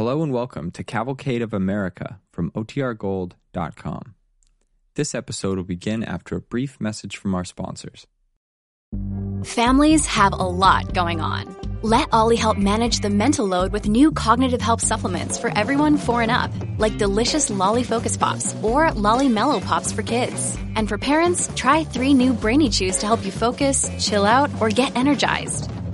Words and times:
Hello 0.00 0.22
and 0.22 0.32
welcome 0.32 0.70
to 0.70 0.82
Cavalcade 0.82 1.42
of 1.42 1.52
America 1.52 2.20
from 2.32 2.50
OTRGold.com. 2.52 4.14
This 4.94 5.14
episode 5.14 5.58
will 5.58 5.64
begin 5.64 6.02
after 6.02 6.36
a 6.36 6.40
brief 6.40 6.80
message 6.80 7.18
from 7.18 7.34
our 7.34 7.44
sponsors. 7.44 8.06
Families 9.44 10.06
have 10.06 10.32
a 10.32 10.36
lot 10.36 10.94
going 10.94 11.20
on. 11.20 11.54
Let 11.82 12.08
OLLY 12.14 12.36
help 12.36 12.56
manage 12.56 13.00
the 13.00 13.10
mental 13.10 13.44
load 13.44 13.72
with 13.72 13.90
new 13.90 14.10
cognitive 14.10 14.62
help 14.62 14.80
supplements 14.80 15.36
for 15.36 15.50
everyone 15.54 15.98
four 15.98 16.22
and 16.22 16.30
up, 16.30 16.50
like 16.78 16.96
delicious 16.96 17.50
Lolly 17.50 17.82
Focus 17.82 18.16
Pops 18.16 18.54
or 18.62 18.90
Lolly 18.92 19.28
Mellow 19.28 19.60
Pops 19.60 19.92
for 19.92 20.02
kids. 20.02 20.56
And 20.76 20.88
for 20.88 20.96
parents, 20.96 21.50
try 21.54 21.84
three 21.84 22.14
new 22.14 22.32
Brainy 22.32 22.70
Chews 22.70 22.96
to 23.00 23.06
help 23.06 23.22
you 23.22 23.32
focus, 23.32 23.90
chill 23.98 24.24
out, 24.24 24.50
or 24.62 24.70
get 24.70 24.96
energized. 24.96 25.70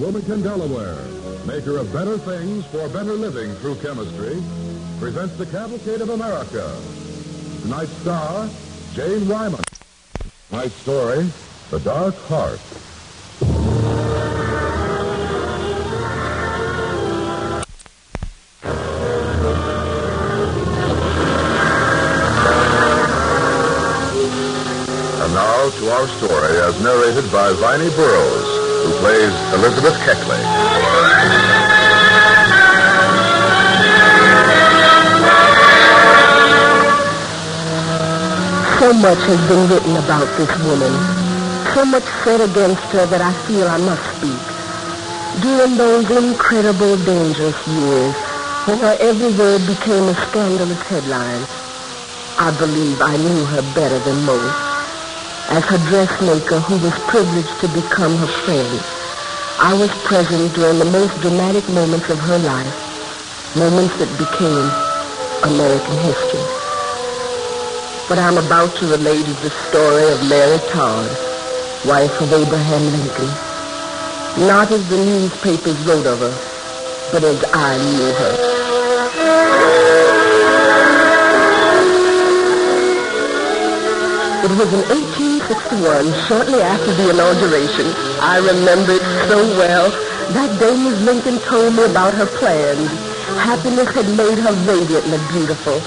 Wilmington, 0.00 0.42
Delaware, 0.42 0.96
maker 1.46 1.76
of 1.76 1.92
better 1.92 2.16
things 2.16 2.64
for 2.66 2.88
better 2.88 3.12
living 3.12 3.52
through 3.56 3.74
chemistry, 3.76 4.42
presents 4.98 5.36
the 5.36 5.44
Cavalcade 5.44 6.00
of 6.00 6.08
America. 6.08 6.74
Tonight's 7.60 7.92
star, 7.98 8.48
Jane 8.94 9.28
Wyman. 9.28 9.60
Tonight's 10.48 10.74
story, 10.76 11.28
The 11.70 11.80
Dark 11.80 12.14
Heart. 12.28 12.60
And 25.20 25.34
now 25.34 25.68
to 25.68 25.90
our 25.90 26.08
story 26.08 26.56
as 26.62 26.82
narrated 26.82 27.30
by 27.30 27.52
Vinie 27.52 27.94
Burrows, 27.94 28.49
who 28.90 28.98
plays 28.98 29.34
Elizabeth 29.54 29.94
Keckley. 30.02 30.40
So 38.78 38.92
much 38.94 39.18
has 39.18 39.48
been 39.48 39.68
written 39.68 39.96
about 39.96 40.26
this 40.36 40.50
woman. 40.64 40.94
So 41.74 41.84
much 41.84 42.04
said 42.24 42.40
against 42.40 42.82
her 42.90 43.06
that 43.06 43.20
I 43.20 43.32
feel 43.46 43.68
I 43.68 43.78
must 43.78 44.02
speak. 44.16 44.42
During 45.42 45.76
those 45.76 46.10
incredible, 46.10 46.96
dangerous 46.96 47.60
years, 47.68 48.14
when 48.66 48.78
her 48.78 48.96
every 48.98 49.32
word 49.36 49.66
became 49.66 50.08
a 50.08 50.14
scandalous 50.28 50.82
headline, 50.88 51.46
I 52.38 52.54
believe 52.58 53.00
I 53.00 53.16
knew 53.16 53.44
her 53.44 53.62
better 53.74 53.98
than 54.00 54.24
most. 54.24 54.69
As 55.50 55.64
her 55.64 55.78
dressmaker 55.90 56.60
who 56.60 56.78
was 56.78 56.94
privileged 57.10 57.58
to 57.60 57.66
become 57.66 58.16
her 58.18 58.30
friend, 58.46 58.78
I 59.58 59.74
was 59.74 59.90
present 60.06 60.54
during 60.54 60.78
the 60.78 60.84
most 60.84 61.20
dramatic 61.20 61.68
moments 61.68 62.08
of 62.08 62.20
her 62.20 62.38
life, 62.38 62.72
moments 63.56 63.98
that 63.98 64.14
became 64.14 64.70
American 65.42 65.98
history. 66.06 66.46
What 68.06 68.20
I'm 68.20 68.38
about 68.38 68.76
to 68.76 68.86
relate 68.86 69.26
is 69.26 69.36
the 69.42 69.50
story 69.66 70.06
of 70.14 70.22
Mary 70.30 70.58
Todd, 70.70 71.10
wife 71.84 72.14
of 72.20 72.32
Abraham 72.32 72.86
Lincoln. 72.94 73.34
Not 74.46 74.70
as 74.70 74.86
the 74.88 74.98
newspapers 75.02 75.82
wrote 75.82 76.06
of 76.06 76.20
her, 76.20 77.10
but 77.10 77.24
as 77.24 77.42
I 77.52 77.76
knew 77.76 78.12
her. 78.22 78.60
It 84.42 84.50
was 84.56 84.72
in 84.72 85.09
1861, 85.58 86.14
shortly 86.30 86.62
after 86.62 86.94
the 86.94 87.10
inauguration. 87.10 87.86
I 88.22 88.38
remember 88.38 88.92
it 88.94 89.02
so 89.26 89.42
well. 89.58 89.90
That 90.30 90.60
day 90.62 90.76
Miss 90.78 91.02
Lincoln 91.02 91.40
told 91.42 91.74
me 91.74 91.82
about 91.90 92.14
her 92.14 92.26
plans. 92.38 92.86
Happiness 93.34 93.90
had 93.90 94.06
made 94.14 94.38
her 94.38 94.54
radiantly 94.62 95.18
beautiful. 95.34 95.80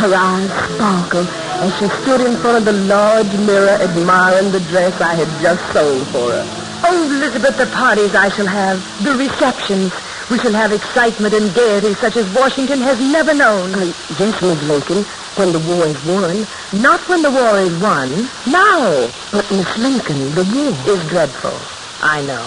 Her 0.00 0.08
eyes 0.16 0.48
sparkled 0.72 1.28
as 1.60 1.68
she 1.76 1.88
stood 2.00 2.24
in 2.24 2.40
front 2.40 2.58
of 2.58 2.64
the 2.64 2.72
large 2.88 3.32
mirror 3.44 3.76
admiring 3.84 4.52
the 4.52 4.60
dress 4.72 4.98
I 5.02 5.14
had 5.14 5.28
just 5.42 5.60
sewn 5.76 6.00
for 6.06 6.32
her. 6.32 6.44
Oh, 6.88 7.04
Elizabeth, 7.04 7.58
the 7.58 7.66
parties 7.76 8.14
I 8.14 8.30
shall 8.30 8.46
have, 8.48 8.80
the 9.04 9.12
receptions. 9.20 9.92
We 10.30 10.38
shall 10.38 10.54
have 10.54 10.72
excitement 10.72 11.34
and 11.34 11.52
gaiety 11.54 11.92
such 12.00 12.16
as 12.16 12.24
Washington 12.32 12.80
has 12.80 12.98
never 12.98 13.34
known. 13.34 13.74
Uh, 13.74 13.92
yes, 14.16 14.40
Miss 14.40 14.62
Lincoln, 14.64 15.04
when 15.40 15.52
the 15.52 15.64
war 15.72 15.86
is 15.88 15.96
won. 16.04 16.46
Not 16.84 17.00
when 17.08 17.22
the 17.22 17.30
war 17.30 17.56
is 17.56 17.72
won. 17.80 18.28
Now. 18.44 19.08
But, 19.32 19.48
Miss 19.50 19.72
Lincoln, 19.78 20.34
the 20.36 20.44
war 20.52 20.76
is 20.92 21.00
dreadful. 21.08 21.56
I 22.04 22.20
know. 22.28 22.44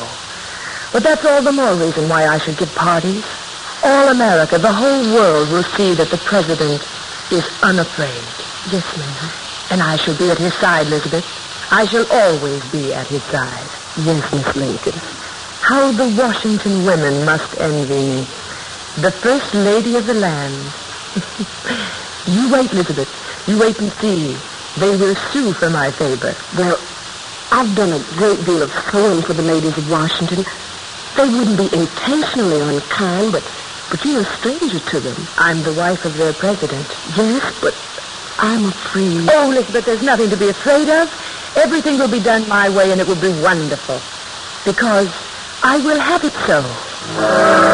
But 0.93 1.01
that's 1.01 1.25
all 1.25 1.41
the 1.41 1.51
more 1.51 1.73
reason 1.73 2.07
why 2.07 2.27
I 2.27 2.37
should 2.37 2.57
give 2.57 2.69
parties. 2.75 3.25
All 3.83 4.09
America, 4.09 4.59
the 4.59 4.71
whole 4.71 5.03
world 5.15 5.49
will 5.49 5.65
see 5.73 5.95
that 5.95 6.11
the 6.11 6.19
president 6.19 6.85
is 7.33 7.43
unafraid. 7.63 8.25
Yes, 8.69 8.85
ma'am. 8.95 9.31
And 9.71 9.81
I 9.81 9.97
shall 9.97 10.15
be 10.15 10.29
at 10.29 10.37
his 10.37 10.53
side, 10.61 10.85
Elizabeth. 10.85 11.25
I 11.71 11.85
shall 11.87 12.05
always 12.11 12.61
be 12.71 12.93
at 12.93 13.07
his 13.07 13.23
side. 13.23 13.69
Yes, 14.05 14.21
Miss 14.31 14.55
Lincoln. 14.55 15.01
How 15.65 15.91
the 15.91 16.13
Washington 16.13 16.85
women 16.85 17.25
must 17.25 17.57
envy 17.57 18.05
me. 18.05 18.27
The 19.01 19.11
first 19.11 19.51
lady 19.55 19.95
of 19.95 20.05
the 20.05 20.13
land. 20.13 20.73
you 22.27 22.49
wait, 22.49 22.71
Elizabeth. 22.71 23.09
You 23.47 23.57
wait 23.59 23.79
and 23.79 23.91
see. 23.99 24.35
They 24.77 24.95
will 24.95 25.15
sue 25.31 25.53
for 25.53 25.69
my 25.69 25.91
favor. 25.91 26.35
Well, 26.57 26.77
I've 27.51 27.75
done 27.75 27.93
a 27.93 27.99
great 28.17 28.43
deal 28.45 28.63
of 28.63 28.71
sewing 28.91 29.21
for 29.21 29.33
the 29.33 29.43
ladies 29.43 29.77
of 29.77 29.89
Washington. 29.89 30.43
They 31.15 31.29
wouldn't 31.29 31.57
be 31.57 31.69
intentionally 31.77 32.59
unkind, 32.61 33.31
but 33.31 33.43
but 33.91 34.03
you're 34.05 34.21
a 34.21 34.37
stranger 34.37 34.79
to 34.79 34.99
them. 34.99 35.27
I'm 35.37 35.61
the 35.61 35.73
wife 35.73 36.03
of 36.05 36.17
their 36.17 36.33
president. 36.33 36.87
Yes, 37.15 37.53
but 37.61 37.75
I'm 38.39 38.65
afraid. 38.65 39.29
Oh, 39.31 39.51
Elizabeth, 39.51 39.85
there's 39.85 40.01
nothing 40.01 40.31
to 40.31 40.37
be 40.37 40.49
afraid 40.49 40.89
of. 40.89 41.09
Everything 41.55 41.99
will 41.99 42.07
be 42.07 42.19
done 42.19 42.47
my 42.47 42.69
way, 42.69 42.91
and 42.91 42.99
it 42.99 43.07
will 43.07 43.21
be 43.21 43.29
wonderful. 43.29 44.01
Because 44.65 45.09
I 45.61 45.77
will 45.77 45.99
have 45.99 46.23
it 46.23 46.33
so. 46.47 47.72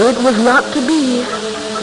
But 0.00 0.16
it 0.16 0.24
was 0.24 0.40
not 0.40 0.64
to 0.72 0.80
be. 0.88 1.20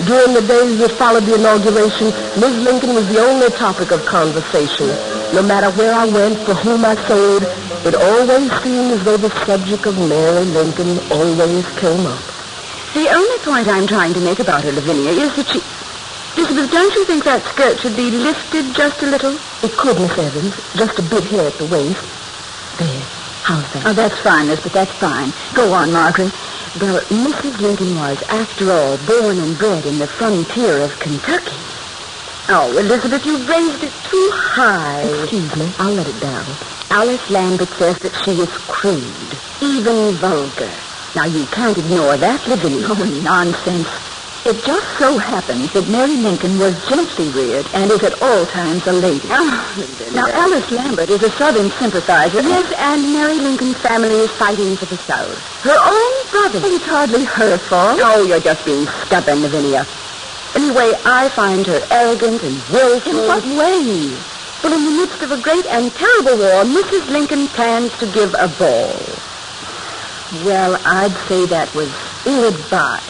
During 0.10 0.34
the 0.34 0.42
days 0.42 0.82
that 0.82 0.90
followed 0.98 1.30
the 1.30 1.38
inauguration, 1.38 2.10
Ms. 2.42 2.66
Lincoln 2.66 2.98
was 2.98 3.06
the 3.14 3.22
only 3.22 3.46
topic 3.54 3.94
of 3.94 4.02
conversation. 4.10 4.90
No 5.38 5.46
matter 5.46 5.70
where 5.78 5.94
I 5.94 6.10
went, 6.10 6.34
for 6.42 6.58
whom 6.58 6.82
I 6.82 6.98
sewed, 7.06 7.46
it 7.86 7.94
always 7.94 8.50
seemed 8.66 8.98
as 8.98 9.06
though 9.06 9.22
the 9.22 9.30
subject 9.46 9.86
of 9.86 10.02
Mary 10.02 10.50
Lincoln 10.50 10.98
always 11.14 11.62
came 11.78 12.10
up. 12.10 12.18
The 12.98 13.06
only 13.06 13.38
point 13.46 13.70
I'm 13.70 13.86
trying 13.86 14.18
to 14.18 14.22
make 14.26 14.42
about 14.42 14.66
her, 14.66 14.72
Lavinia, 14.72 15.14
is 15.14 15.38
that 15.38 15.54
she... 15.54 15.62
Elizabeth, 16.42 16.74
don't 16.74 16.96
you 16.98 17.06
think 17.06 17.22
that 17.30 17.46
skirt 17.54 17.78
should 17.78 17.96
be 17.96 18.10
lifted 18.10 18.74
just 18.74 18.98
a 19.04 19.14
little? 19.14 19.38
It 19.62 19.78
could, 19.78 20.02
Miss 20.02 20.18
Evans. 20.18 20.58
Just 20.74 20.98
a 20.98 21.06
bit 21.06 21.24
here 21.30 21.46
at 21.46 21.54
the 21.62 21.70
waist. 21.70 22.02
There. 22.82 23.06
How's 23.46 23.64
that? 23.74 23.86
Oh, 23.86 23.94
that's 23.94 24.18
fine, 24.26 24.48
Miss, 24.48 24.60
but 24.60 24.74
that's 24.74 24.98
fine. 24.98 25.32
Go 25.54 25.72
on, 25.72 25.94
Margaret. 25.94 26.34
Well, 26.80 27.02
Mrs. 27.10 27.60
Lincoln 27.60 27.96
was, 27.96 28.22
after 28.30 28.72
all, 28.72 28.98
born 28.98 29.40
and 29.40 29.58
bred 29.58 29.84
in 29.88 29.98
the 29.98 30.06
frontier 30.06 30.84
of 30.84 31.00
Kentucky. 31.00 31.58
Oh, 32.50 32.78
Elizabeth, 32.78 33.26
you've 33.26 33.50
raised 33.50 33.84
it 33.84 33.94
too 34.04 34.30
high. 34.32 35.02
Excuse 35.02 35.56
me. 35.56 35.74
I'll 35.80 35.94
let 35.94 36.08
it 36.08 36.20
down. 36.20 36.46
Alice 36.92 37.28
Lambert 37.32 37.74
says 37.80 37.98
that 38.00 38.14
she 38.24 38.32
is 38.32 38.50
crude, 38.68 39.40
even 39.60 40.18
vulgar. 40.18 40.72
Now, 41.16 41.26
you 41.26 41.48
can't 41.48 41.80
ignore 41.80 42.16
that, 42.16 42.48
Lavinia. 42.48 42.86
Oh, 42.90 43.22
nonsense. 43.24 44.07
It 44.48 44.64
just 44.64 44.88
so 44.98 45.18
happens 45.18 45.74
that 45.74 45.90
Mary 45.90 46.16
Lincoln 46.16 46.58
was 46.58 46.72
gently 46.88 47.28
reared 47.36 47.68
and 47.74 47.92
is 47.92 48.02
at 48.02 48.22
all 48.22 48.46
times 48.46 48.88
a 48.88 48.94
lady. 48.94 49.28
Oh, 49.28 49.44
Now, 50.14 50.24
Alice 50.32 50.72
Lambert 50.72 51.10
is 51.10 51.22
a 51.22 51.30
Southern 51.32 51.70
sympathizer. 51.72 52.42
Yes, 52.42 52.72
and 52.78 53.12
Mary 53.12 53.40
Lincoln's 53.40 53.76
family 53.76 54.16
is 54.24 54.32
fighting 54.32 54.78
for 54.78 54.86
the 54.86 54.96
South. 55.04 55.36
Her 55.64 55.76
own 55.76 56.14
brother. 56.32 56.62
It's 56.64 56.86
hardly 56.86 57.26
her 57.26 57.58
fault. 57.58 58.00
Oh, 58.02 58.24
you're 58.24 58.40
just 58.40 58.64
being 58.64 58.88
stubborn, 59.06 59.42
Lavinia. 59.42 59.86
Anyway, 60.56 60.94
I 61.04 61.28
find 61.28 61.68
her 61.68 61.82
arrogant 61.92 62.42
and 62.42 62.56
willful. 62.72 63.20
In 63.20 63.28
what 63.28 63.44
way? 63.44 64.16
Well, 64.64 64.72
in 64.72 64.86
the 64.86 64.96
midst 65.04 65.22
of 65.24 65.32
a 65.32 65.42
great 65.42 65.66
and 65.66 65.92
terrible 65.94 66.38
war, 66.38 66.64
Mrs. 66.64 67.10
Lincoln 67.12 67.48
plans 67.50 67.92
to 68.00 68.08
give 68.08 68.34
a 68.40 68.48
ball. 68.48 68.96
Well, 70.48 70.80
I'd 70.86 71.12
say 71.28 71.46
that 71.48 71.68
was 71.76 71.92
ill-advised, 72.26 73.04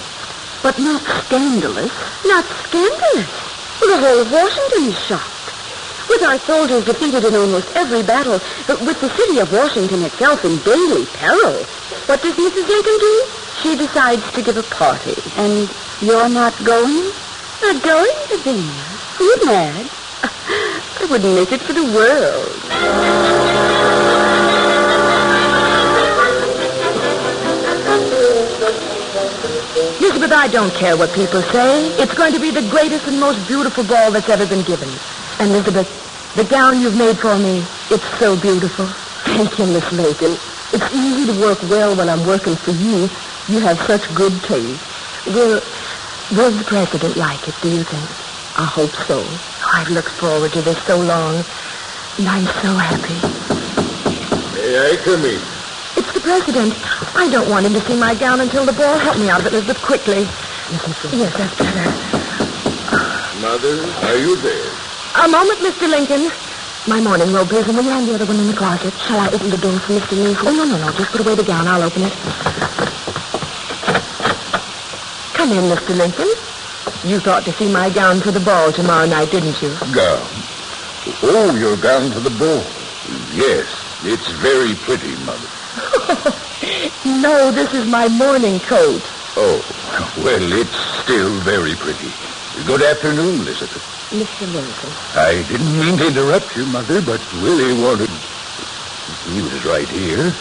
but 0.68 0.80
not 0.80 1.02
scandalous. 1.24 1.94
Not 2.26 2.44
scandalous. 2.44 3.32
The 3.80 4.00
whole 4.04 4.20
of 4.20 4.30
Washington 4.30 4.92
is 4.92 5.00
shocked. 5.00 5.48
With 6.10 6.22
our 6.24 6.38
soldiers 6.40 6.84
defeated 6.84 7.24
in 7.24 7.36
almost 7.36 7.74
every 7.74 8.04
battle, 8.04 8.42
uh, 8.68 8.76
with 8.84 9.00
the 9.00 9.08
city 9.16 9.40
of 9.40 9.54
Washington 9.54 10.04
itself 10.04 10.44
in 10.44 10.58
daily 10.68 11.06
peril, 11.06 11.64
what 12.12 12.22
does 12.22 12.36
Mrs. 12.36 12.68
Lincoln 12.68 13.00
do? 13.00 13.24
She 13.64 13.78
decides 13.78 14.30
to 14.34 14.42
give 14.42 14.58
a 14.58 14.64
party. 14.64 15.16
And 15.38 15.72
you're 16.02 16.28
not 16.28 16.52
going? 16.66 17.14
Not 17.64 17.82
going, 17.82 18.18
Lavinia? 18.30 18.84
Are 19.20 19.24
you 19.24 19.46
mad? 19.46 19.90
I 21.00 21.08
wouldn't 21.10 21.34
miss 21.34 21.52
it 21.54 21.62
for 21.62 21.72
the 21.72 21.88
world. 21.96 23.37
Elizabeth, 30.28 30.44
I 30.44 30.52
don't 30.52 30.74
care 30.74 30.98
what 30.98 31.14
people 31.16 31.42
say. 31.42 31.88
It's 32.04 32.14
going 32.14 32.34
to 32.34 32.40
be 32.40 32.52
the 32.52 32.68
greatest 32.70 33.08
and 33.08 33.18
most 33.18 33.48
beautiful 33.48 33.86
ball 33.86 34.12
that's 34.12 34.28
ever 34.28 34.46
been 34.46 34.66
given. 34.66 34.90
And 35.40 35.52
Elizabeth, 35.52 35.88
the 36.36 36.44
gown 36.44 36.82
you've 36.82 36.98
made 36.98 37.18
for 37.18 37.38
me, 37.40 37.64
it's 37.90 38.04
so 38.20 38.36
beautiful. 38.36 38.88
Thank 39.24 39.58
you, 39.58 39.68
Miss 39.68 39.90
Lincoln. 39.94 40.36
It's 40.76 40.84
easy 40.94 41.32
to 41.32 41.40
work 41.40 41.64
well 41.72 41.96
when 41.96 42.10
I'm 42.10 42.28
working 42.28 42.58
for 42.58 42.72
you. 42.72 43.08
You 43.48 43.64
have 43.64 43.80
such 43.88 44.04
good 44.16 44.36
taste. 44.44 44.84
Will, 45.28 45.64
will 46.36 46.52
the 46.52 46.66
president 46.68 47.16
like 47.16 47.48
it, 47.48 47.56
do 47.62 47.70
you 47.70 47.84
think? 47.88 48.04
I 48.60 48.66
hope 48.66 48.92
so. 49.08 49.24
Oh, 49.24 49.72
I've 49.76 49.90
looked 49.90 50.12
forward 50.12 50.52
to 50.60 50.62
this 50.62 50.78
so 50.84 51.00
long. 51.00 51.40
And 52.20 52.28
I'm 52.28 52.44
so 52.60 52.76
happy. 52.76 53.16
May 54.60 54.92
I 54.92 54.98
come 55.08 55.24
in? 55.24 55.40
It's 55.96 56.12
the 56.12 56.20
president. 56.20 56.76
I 57.16 57.30
don't 57.30 57.50
want 57.50 57.66
him 57.66 57.74
to 57.74 57.82
see 57.82 57.96
my 57.98 58.16
gown 58.16 58.42
until 58.42 58.66
the 58.66 58.74
ball. 58.74 58.98
Help 58.98 59.18
me 59.18 59.30
out 59.30 59.42
of 59.42 59.48
it, 59.48 59.54
Elizabeth, 59.54 59.82
quickly. 59.82 60.24
Yes, 61.16 61.34
that's 61.38 61.56
better. 61.58 61.92
Mother, 63.42 63.84
are 64.08 64.18
you 64.18 64.36
there? 64.38 64.72
A 65.24 65.28
moment, 65.28 65.60
Mr. 65.60 65.90
Lincoln. 65.90 66.32
My 66.88 67.02
morning 67.02 67.34
robe, 67.34 67.52
is 67.52 67.68
and 67.68 67.76
will 67.78 67.84
you 67.84 67.92
hand 67.92 68.08
the 68.08 68.16
other 68.16 68.26
one 68.26 68.38
in 68.40 68.48
the 68.48 68.54
closet? 68.54 68.94
Shall 69.08 69.20
I 69.20 69.28
open 69.28 69.50
the 69.50 69.58
door 69.58 69.78
for 69.80 69.94
Mr. 69.94 70.16
Lincoln? 70.18 70.48
Oh, 70.48 70.52
no, 70.56 70.64
no, 70.66 70.78
no. 70.78 70.92
Just 70.94 71.12
put 71.12 71.22
away 71.22 71.36
the 71.36 71.44
gown. 71.44 71.68
I'll 71.68 71.84
open 71.84 72.04
it. 72.04 72.14
Come 75.34 75.52
in, 75.52 75.66
Mr. 75.70 75.96
Lincoln. 75.98 76.30
You 77.04 77.20
thought 77.20 77.46
to 77.46 77.52
see 77.54 77.72
my 77.72 77.90
gown 77.90 78.22
for 78.22 78.32
the 78.32 78.40
ball 78.40 78.72
tomorrow 78.72 79.06
night, 79.06 79.32
didn't 79.32 79.62
you? 79.62 79.70
Gown. 79.94 80.28
Oh, 81.24 81.56
your 81.60 81.78
gown 81.78 82.12
for 82.12 82.20
the 82.20 82.32
ball. 82.32 82.64
Yes, 83.34 83.68
it's 84.04 84.28
very 84.32 84.74
pretty, 84.76 85.16
Mother. 85.26 86.34
No, 87.08 87.52
this 87.52 87.74
is 87.74 87.88
my 87.88 88.10
morning 88.10 88.60
coat. 88.68 89.00
Oh, 89.40 89.64
well, 90.28 90.44
it's 90.52 90.76
still 91.00 91.32
very 91.40 91.72
pretty. 91.80 92.12
Good 92.68 92.84
afternoon, 92.84 93.48
Elizabeth. 93.48 93.80
Mr. 94.12 94.44
Lincoln. 94.52 94.92
I 95.16 95.40
didn't 95.48 95.72
mean 95.80 95.96
to 96.04 96.08
interrupt 96.12 96.52
you, 96.60 96.66
Mother, 96.68 97.00
but 97.00 97.24
Willie 97.40 97.80
wanted... 97.80 98.12
He 99.32 99.40
was 99.40 99.64
right 99.64 99.88
here. 99.88 100.36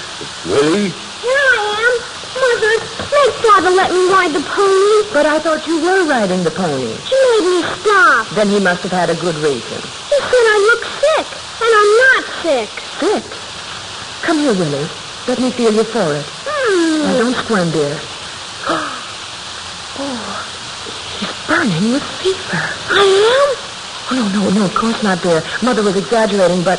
Willie? 0.51 0.91
Here 0.91 1.47
I 1.55 1.63
am. 1.71 1.95
Mother, 2.35 2.75
make 3.15 3.35
Father 3.47 3.71
let 3.71 3.91
me 3.95 4.03
ride 4.11 4.35
the 4.35 4.43
pony. 4.43 4.99
But 5.15 5.27
I 5.27 5.39
thought 5.39 5.67
you 5.71 5.79
were 5.79 6.03
riding 6.11 6.43
the 6.43 6.51
pony. 6.51 6.99
She 7.07 7.15
made 7.15 7.47
me 7.47 7.62
stop. 7.79 8.27
Then 8.35 8.51
he 8.51 8.59
must 8.59 8.83
have 8.83 8.93
had 8.93 9.11
a 9.11 9.19
good 9.23 9.39
reason. 9.39 9.79
He 10.11 10.19
said 10.19 10.45
I 10.51 10.59
look 10.67 10.83
sick, 10.99 11.27
and 11.62 11.73
I'm 11.79 11.93
not 12.11 12.23
sick. 12.43 12.71
Sick? 12.99 13.25
Come 14.27 14.39
here, 14.43 14.55
Willie. 14.55 14.91
Let 15.31 15.39
me 15.39 15.51
feel 15.55 15.73
your 15.73 15.87
forehead. 15.87 16.27
Hmm. 16.27 16.36
Now, 17.06 17.19
don't 17.19 17.35
squirm, 17.37 17.70
dear. 17.70 17.94
Oh, 19.99 20.44
he's 21.17 21.32
burning 21.49 21.93
with 21.93 22.03
fever. 22.20 22.61
I 22.93 23.00
am? 23.00 23.49
Oh, 24.12 24.12
no, 24.12 24.29
no, 24.29 24.50
no, 24.50 24.67
of 24.67 24.75
course 24.75 25.03
not, 25.03 25.23
dear. 25.23 25.43
Mother 25.62 25.82
was 25.82 25.97
exaggerating, 25.97 26.62
but 26.62 26.79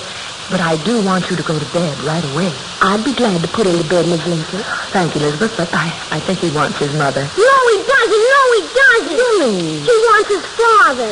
but 0.52 0.62
I 0.62 0.78
do 0.86 1.02
want 1.04 1.30
you 1.32 1.36
to 1.36 1.42
go 1.42 1.58
to 1.58 1.66
bed 1.74 1.98
right 2.06 2.24
away. 2.32 2.54
I'd 2.80 3.04
be 3.04 3.14
glad 3.14 3.42
to 3.42 3.48
put 3.50 3.66
him 3.66 3.82
to 3.82 3.90
bed, 3.90 4.06
Miss 4.08 4.22
Lincoln. 4.28 4.62
Thank 4.94 5.16
you, 5.16 5.22
Elizabeth, 5.22 5.58
but 5.58 5.74
I, 5.74 5.90
I 6.12 6.20
think 6.22 6.40
he 6.40 6.52
wants 6.52 6.78
his 6.78 6.94
mother. 6.94 7.26
No, 7.26 7.56
he 7.74 7.78
doesn't. 7.84 8.24
No, 8.32 8.42
he 8.54 8.64
doesn't. 8.70 9.18
Willie. 9.18 9.80
He 9.82 9.96
wants 10.14 10.30
his 10.30 10.46
father. 10.46 11.12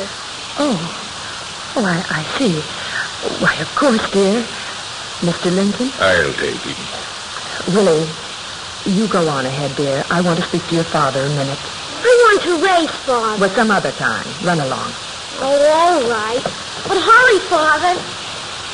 Oh, 0.61 0.77
oh, 1.75 1.85
I, 1.89 2.05
I 2.07 2.23
see. 2.37 2.53
Why, 3.43 3.55
of 3.59 3.73
course, 3.75 4.05
dear. 4.11 4.45
Mr. 5.25 5.49
Lincoln? 5.51 5.89
I'll 5.99 6.31
take 6.37 6.61
him. 6.61 6.77
Willie, 7.73 8.07
you 8.85 9.07
go 9.07 9.27
on 9.27 9.45
ahead, 9.45 9.75
dear. 9.75 10.05
I 10.09 10.21
want 10.21 10.39
to 10.39 10.45
speak 10.45 10.65
to 10.67 10.75
your 10.75 10.83
father 10.85 11.21
a 11.21 11.29
minute. 11.29 11.59
I 11.59 12.13
want 12.21 12.41
to 12.43 12.53
race, 12.63 12.95
Father. 13.05 13.39
But 13.39 13.55
some 13.55 13.71
other 13.71 13.91
time. 13.91 14.27
Run 14.43 14.59
along. 14.59 14.91
Oh, 15.41 15.57
all 15.57 16.09
right. 16.09 16.43
But 16.87 16.97
hurry, 17.01 17.39
Father. 17.49 17.99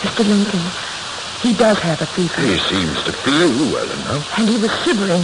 Mr. 0.01 0.27
Lincoln, 0.27 0.61
he 1.41 1.53
does 1.53 1.79
have 1.79 2.01
a 2.01 2.05
fever. 2.05 2.41
He 2.41 2.57
seems 2.57 3.01
to 3.03 3.11
feel 3.13 3.49
well 3.71 3.89
enough. 3.89 4.39
And 4.39 4.49
he 4.49 4.57
was 4.57 4.71
shivering. 4.83 5.23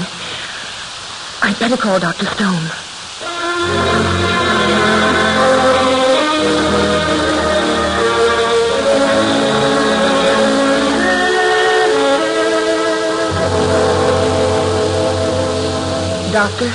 I'd 1.41 1.57
better 1.59 1.77
call 1.77 1.99
Dr. 1.99 2.25
Stone. 2.25 2.71
Doctor, 16.47 16.71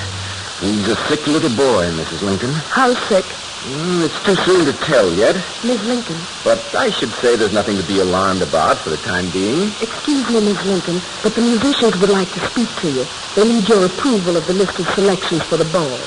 He's 0.61 0.87
a 0.87 0.97
sick 1.09 1.27
little 1.27 1.49
boy, 1.49 1.89
Mrs. 1.97 2.21
Lincoln. 2.21 2.53
how 2.53 2.93
sick? 3.09 3.25
Mm, 3.65 4.05
it's 4.05 4.21
too 4.21 4.37
soon 4.45 4.67
to 4.67 4.75
tell 4.85 5.11
yet, 5.15 5.35
Miss 5.65 5.83
Lincoln. 5.85 6.21
but 6.45 6.77
I 6.77 6.91
should 6.91 7.11
say 7.25 7.37
there's 7.37 7.55
nothing 7.55 7.79
to 7.79 7.83
be 7.83 7.99
alarmed 8.01 8.43
about 8.43 8.85
for 8.85 8.91
the 8.91 8.99
time 8.99 9.31
being. 9.31 9.73
Excuse 9.81 10.29
me, 10.29 10.41
Miss 10.45 10.63
Lincoln, 10.67 11.01
but 11.23 11.35
the 11.35 11.41
musicians 11.41 11.97
would 11.97 12.11
like 12.11 12.31
to 12.33 12.41
speak 12.51 12.69
to 12.85 12.91
you. 12.91 13.09
They 13.35 13.49
need 13.49 13.67
your 13.67 13.87
approval 13.87 14.37
of 14.37 14.47
the 14.47 14.53
list 14.53 14.79
of 14.79 14.87
selections 14.91 15.43
for 15.45 15.57
the 15.57 15.65
ball. 15.65 15.99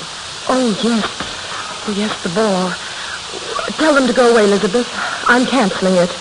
Oh, 0.47 0.69
yes. 0.83 1.09
Oh, 1.87 1.93
yes, 1.97 2.13
the 2.21 2.29
ball. 2.29 2.69
Tell 3.79 3.95
them 3.95 4.05
to 4.05 4.13
go 4.13 4.29
away, 4.31 4.43
Elizabeth. 4.45 4.85
I'm 5.25 5.47
canceling 5.47 5.95
it. 5.95 6.11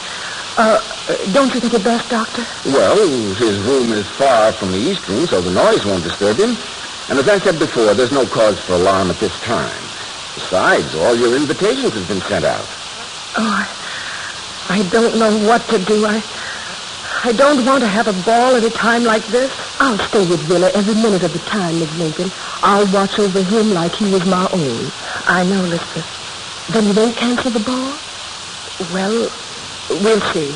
Uh, 0.56 0.80
uh, 1.08 1.16
don't 1.32 1.52
you 1.52 1.60
think 1.60 1.74
it 1.74 1.84
best, 1.84 2.08
Doctor? 2.08 2.46
Well, 2.64 3.34
his 3.34 3.58
room 3.58 3.92
is 3.92 4.08
far 4.16 4.54
from 4.54 4.72
the 4.72 4.78
east 4.78 5.06
room, 5.08 5.26
so 5.26 5.42
the 5.42 5.50
noise 5.50 5.84
won't 5.84 6.04
disturb 6.04 6.38
him. 6.38 6.56
And 7.08 7.18
as 7.18 7.28
I 7.28 7.38
said 7.38 7.58
before, 7.58 7.92
there's 7.94 8.12
no 8.12 8.26
cause 8.26 8.58
for 8.61 8.75
alarm 8.75 9.11
at 9.11 9.18
this 9.20 9.38
time. 9.40 9.84
Besides, 10.34 10.94
all 10.94 11.14
your 11.14 11.37
invitations 11.37 11.92
have 11.94 12.08
been 12.08 12.23
sent 12.23 12.44
out. 12.44 12.66
Oh, 13.37 13.44
I, 14.68 14.78
I 14.78 14.82
don't 14.88 15.18
know 15.18 15.46
what 15.46 15.68
to 15.68 15.78
do. 15.84 16.06
I, 16.06 16.23
I 17.25 17.32
don't 17.32 17.64
want 17.66 17.82
to 17.82 17.88
have 17.88 18.08
a 18.08 18.12
ball 18.25 18.56
at 18.56 18.64
a 18.64 18.70
time 18.70 19.04
like 19.04 19.26
this. 19.26 19.52
I'll 19.78 19.99
stay 20.08 20.26
with 20.26 20.49
Willa 20.49 20.70
every 20.75 20.94
minute 20.94 21.23
of 21.23 21.32
the 21.32 21.38
time, 21.40 21.78
Miss 21.78 21.92
Lincoln. 21.92 22.32
I'll 22.62 22.90
watch 22.92 23.18
over 23.18 23.42
him 23.42 23.70
like 23.70 23.94
he 23.94 24.11
was 24.11 24.25
my 24.25 24.49
own. 24.52 24.90
I 25.26 25.44
know, 25.44 25.64
Elizabeth. 25.64 26.06
Then 26.70 26.87
you 26.87 26.94
won't 26.94 27.16
cancel 27.16 27.50
the 27.50 27.61
ball? 27.61 27.99
Well, 28.92 29.30
we'll 29.90 30.20
see. 30.32 30.54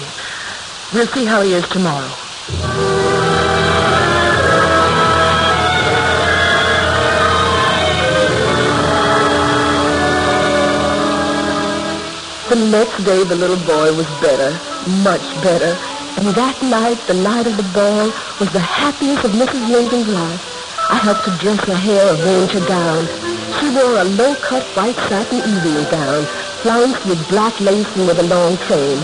We'll 0.95 1.07
see 1.09 1.27
how 1.27 1.43
he 1.43 1.53
is 1.53 1.69
tomorrow. 1.69 2.88
The 12.49 12.57
next 12.57 13.05
day, 13.05 13.25
the 13.25 13.37
little 13.37 13.61
boy 13.61 13.93
was 13.93 14.07
better, 14.25 14.57
much 15.05 15.21
better. 15.45 15.77
And 16.17 16.33
that 16.33 16.57
night, 16.63 16.97
the 17.07 17.13
night 17.13 17.47
of 17.47 17.59
the 17.59 17.69
ball, 17.77 18.09
was 18.41 18.51
the 18.57 18.65
happiest 18.65 19.23
of 19.25 19.33
Mrs. 19.33 19.69
Lincoln's 19.69 20.09
life. 20.09 20.41
I 20.89 20.97
helped 20.97 21.29
her 21.29 21.37
dress 21.37 21.61
her 21.69 21.77
hair, 21.77 22.15
arrange 22.17 22.53
her 22.53 22.65
gown. 22.67 23.05
She 23.61 23.69
wore 23.69 24.01
a 24.01 24.05
low-cut 24.05 24.65
white 24.75 24.97
satin 25.13 25.45
evening 25.45 25.85
gown, 25.93 26.25
flounced 26.65 27.05
with 27.05 27.29
black 27.29 27.61
lace 27.61 27.87
and 27.97 28.07
with 28.09 28.19
a 28.19 28.25
long 28.25 28.57
train. 28.65 28.97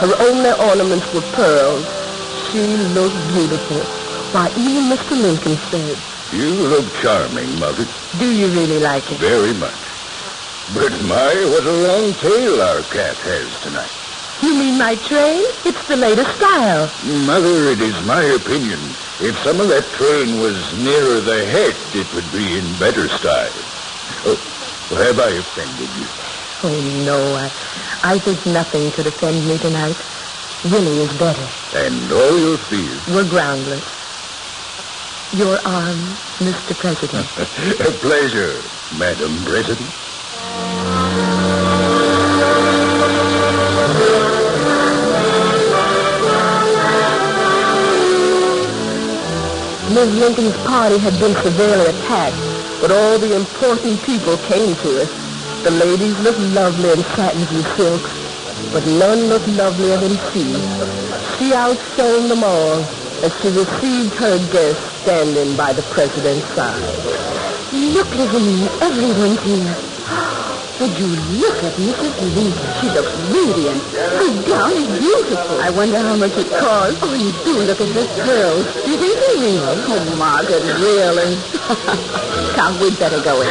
Her 0.00 0.16
only 0.32 0.52
ornaments 0.56 1.12
were 1.12 1.26
pearls. 1.36 1.84
She 2.48 2.64
looked 2.96 3.20
beautiful. 3.36 3.84
Why, 4.32 4.48
even 4.56 4.88
Mr. 4.88 5.20
Lincoln 5.20 5.60
said, 5.68 6.00
You 6.32 6.48
look 6.48 6.88
charming, 7.04 7.60
Mother. 7.60 7.84
Do 8.18 8.32
you 8.32 8.48
really 8.48 8.80
like 8.80 9.12
it? 9.12 9.20
Very 9.20 9.52
much. 9.52 9.85
But 10.74 10.92
my, 11.02 11.32
what 11.46 11.64
a 11.64 11.72
long 11.72 12.12
tail 12.14 12.60
our 12.60 12.82
cat 12.82 13.16
has 13.18 13.60
tonight. 13.60 13.92
You 14.42 14.52
mean 14.54 14.76
my 14.76 14.96
train? 14.96 15.44
It's 15.64 15.82
the 15.88 15.96
latest 15.96 16.28
style. 16.36 16.92
Mother, 17.02 17.70
it 17.70 17.80
is 17.80 17.94
my 18.04 18.22
opinion. 18.22 18.94
If 19.20 19.38
some 19.38 19.60
of 19.60 19.68
that 19.68 19.92
train 19.94 20.40
was 20.40 20.74
nearer 20.76 21.20
the 21.20 21.46
head, 21.46 21.76
it 21.94 22.12
would 22.12 22.30
be 22.32 22.58
in 22.58 22.78
better 22.78 23.08
style. 23.08 23.62
Oh, 24.26 24.36
have 24.90 25.18
I 25.18 25.30
offended 25.30 25.88
you? 25.96 26.06
Oh, 26.62 26.80
no. 27.04 27.36
I, 27.36 27.50
I 28.02 28.18
think 28.18 28.44
nothing 28.44 28.90
could 28.92 29.06
offend 29.06 29.46
me 29.48 29.58
tonight. 29.58 29.96
Willie 30.64 31.00
is 31.00 31.12
better. 31.18 31.48
And 31.74 32.12
all 32.12 32.38
your 32.38 32.58
fears? 32.58 33.06
Were 33.06 33.24
groundless. 33.24 33.84
Your 35.32 35.58
arm, 35.66 36.16
Mr. 36.40 36.76
President. 36.76 37.26
a 37.80 37.92
pleasure, 37.98 38.64
Madam 38.92 39.44
President. 39.44 40.05
Miss 49.96 50.12
Lincoln's 50.12 50.56
party 50.68 50.98
had 50.98 51.18
been 51.18 51.34
severely 51.36 51.86
attacked, 51.86 52.36
but 52.82 52.92
all 52.92 53.18
the 53.18 53.34
important 53.34 54.02
people 54.02 54.36
came 54.36 54.76
to 54.76 55.00
it. 55.00 55.08
The 55.64 55.70
ladies 55.70 56.18
looked 56.18 56.38
lovely 56.38 56.90
in 56.90 57.02
satins 57.16 57.50
and 57.50 57.64
silks, 57.78 58.10
but 58.74 58.84
none 58.84 59.20
looked 59.30 59.48
lovelier 59.48 59.96
than 59.96 60.18
she. 60.34 60.52
She 61.38 61.54
outshone 61.54 62.28
them 62.28 62.44
all 62.44 62.84
as 63.24 63.32
she 63.40 63.48
received 63.48 64.12
her 64.16 64.36
guests 64.52 64.84
standing 65.00 65.56
by 65.56 65.72
the 65.72 65.82
president's 65.84 66.46
side. 66.54 67.72
Look, 67.72 68.14
Lavinia, 68.14 68.68
everyone's 68.82 69.40
here. 69.44 69.85
Would 70.76 70.92
you 71.00 71.08
look 71.40 71.56
at 71.64 71.72
Mrs. 71.80 72.12
Lincoln? 72.36 72.68
She 72.76 72.86
looks 72.92 73.08
radiant. 73.32 73.80
Her 73.96 74.28
gown 74.44 74.72
is 74.76 74.88
beautiful. 75.00 75.56
I 75.64 75.70
wonder 75.70 75.96
how 75.98 76.16
much 76.16 76.36
it 76.36 76.50
cost. 76.52 77.00
Oh, 77.00 77.16
you 77.16 77.32
do 77.48 77.64
look 77.64 77.80
at 77.80 77.88
her 77.96 78.06
curls. 78.20 78.68
Do 78.84 78.90
you 78.92 78.98
think 79.00 79.16
they're 79.16 79.40
real? 79.40 79.64
Oh, 79.88 80.04
Margaret, 80.20 80.60
really? 80.76 81.32
Come, 82.60 82.76
we'd 82.78 82.98
better 83.00 83.24
go 83.24 83.40
in. 83.40 83.48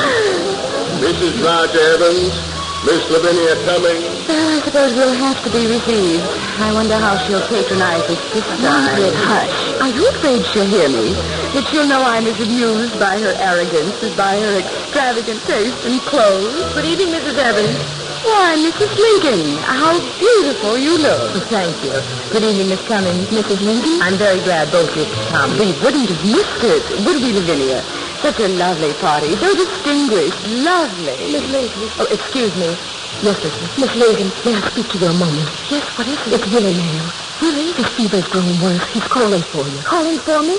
Mrs. 1.01 1.41
Roger 1.41 1.81
Evans, 1.97 2.29
Miss 2.85 3.01
Lavinia 3.09 3.57
Cummings. 3.65 4.05
Ah, 4.29 4.57
I 4.57 4.59
suppose 4.61 4.93
we'll 4.93 5.17
have 5.17 5.41
to 5.43 5.49
be 5.49 5.65
received. 5.65 6.21
I 6.61 6.71
wonder 6.77 6.95
how 6.95 7.17
she'll 7.25 7.41
patronize 7.49 8.05
us 8.05 8.21
this 8.37 8.45
time. 8.61 8.61
Margaret, 8.69 9.17
hush. 9.17 9.81
Are 9.81 9.89
you 9.89 10.07
afraid 10.13 10.45
she'll 10.53 10.69
hear 10.69 10.87
me? 10.89 11.17
That 11.57 11.65
she'll 11.73 11.87
know 11.87 12.05
I'm 12.05 12.27
as 12.27 12.37
amused 12.39 12.99
by 12.99 13.17
her 13.17 13.33
arrogance 13.41 13.97
as 14.03 14.13
by 14.15 14.37
her 14.39 14.61
extravagant 14.95 15.43
taste 15.43 15.83
in 15.83 15.99
clothes? 16.07 16.71
Good 16.71 16.85
evening, 16.87 17.11
Mrs. 17.11 17.35
Evans. 17.35 17.75
Why, 18.23 18.55
Mrs. 18.55 18.95
Lincoln, 18.95 19.59
how 19.67 19.99
beautiful 20.15 20.79
you 20.79 20.95
look. 20.97 21.35
thank 21.51 21.75
you. 21.83 21.91
Good 22.31 22.47
evening, 22.47 22.71
Miss 22.71 22.79
Cummings. 22.87 23.27
Mrs. 23.27 23.59
Lincoln? 23.59 23.99
I'm 23.99 24.15
very 24.15 24.39
glad 24.47 24.71
both 24.71 24.87
of 24.87 24.95
you 24.95 25.03
could 25.03 25.27
come. 25.35 25.51
We 25.59 25.75
wouldn't 25.83 26.07
have 26.07 26.23
missed 26.23 26.63
it, 26.63 26.79
would 27.03 27.19
we, 27.19 27.35
Lavinia? 27.35 27.83
Such 28.23 28.39
a 28.39 28.47
lovely 28.47 28.93
party. 29.03 29.35
So 29.35 29.51
distinguished. 29.51 30.39
Lovely. 30.63 31.19
Miss 31.27 31.43
Lincoln. 31.51 31.91
Oh, 31.99 32.07
excuse 32.07 32.55
me. 32.55 32.71
Yes, 33.19 33.35
Miss, 33.43 33.55
Miss 33.75 33.93
Lincoln, 33.99 34.31
may 34.47 34.55
I 34.55 34.63
speak 34.71 34.87
to 34.95 34.97
you 34.97 35.11
a 35.11 35.13
moment? 35.13 35.51
Yes, 35.67 35.83
what 35.99 36.07
is 36.07 36.15
it? 36.23 36.39
It's 36.39 36.47
Willie 36.55 36.71
Mayo. 36.71 37.03
Willie? 37.43 37.75
His 37.75 37.89
fever's 37.99 38.27
grown 38.31 38.55
worse. 38.63 38.87
He's 38.95 39.03
calling 39.11 39.43
for 39.51 39.67
you. 39.67 39.79
Calling 39.83 40.19
for 40.23 40.39
me? 40.39 40.55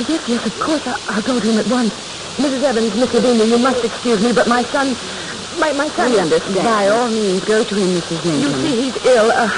Oh, 0.00 0.04
yes, 0.08 0.24
yes, 0.24 0.46
of 0.48 0.56
course. 0.64 0.80
I, 0.88 0.96
I'll 1.12 1.20
go 1.20 1.38
to 1.38 1.44
him 1.44 1.60
at 1.60 1.68
once. 1.68 1.92
Mrs. 2.36 2.62
Evans, 2.62 2.94
Miss 2.94 3.12
Lavinia, 3.14 3.46
you 3.46 3.58
must 3.58 3.82
excuse 3.82 4.20
me, 4.22 4.32
but 4.32 4.46
my 4.46 4.62
son... 4.64 4.94
My, 5.58 5.72
my 5.72 5.88
son... 5.88 6.10
We 6.12 6.20
understand. 6.20 6.54
By 6.54 6.88
all 6.88 7.08
means, 7.08 7.42
go 7.44 7.64
to 7.64 7.74
him, 7.74 7.88
Mrs. 7.96 8.22
Lincoln. 8.24 8.40
You 8.40 8.52
see, 8.60 8.76
he's 8.82 8.96
ill. 9.06 9.30
Uh, 9.30 9.48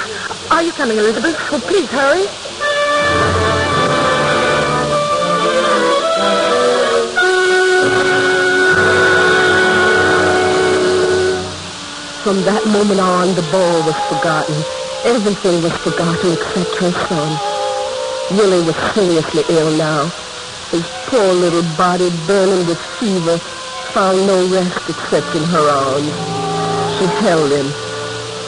are 0.53 0.63
you 0.63 0.73
coming, 0.73 0.97
Elizabeth? 0.99 1.37
Oh, 1.51 1.61
please 1.61 1.91
hurry. 1.91 2.27
From 12.23 12.43
that 12.43 12.65
moment 12.67 13.01
on, 13.01 13.35
the 13.35 13.43
ball 13.51 13.83
was 13.83 13.97
forgotten. 14.07 14.63
Everything 15.05 15.63
was 15.63 15.73
forgotten 15.79 16.33
except 16.33 16.75
her 16.77 16.93
son. 17.09 18.39
Willie 18.39 18.65
was 18.65 18.77
seriously 18.95 19.43
ill 19.49 19.77
now. 19.77 20.13
His 20.71 20.85
poor 21.07 21.33
little 21.33 21.63
body, 21.77 22.11
burning 22.27 22.67
with 22.67 22.79
fever, 23.01 23.39
found 23.95 24.27
no 24.27 24.47
rest 24.47 24.79
except 24.89 25.35
in 25.35 25.45
her 25.45 25.67
arms. 25.69 26.13
She 26.99 27.07
held 27.25 27.51
him. 27.53 27.73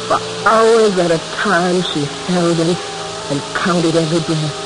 For 0.09 0.21
hours 0.47 0.99
at 0.99 1.11
a 1.11 1.19
time, 1.41 1.83
she 1.95 2.05
held 2.31 2.59
him 2.59 2.77
and 3.31 3.41
counted 3.57 3.97
every 3.97 4.21
breath. 4.21 4.57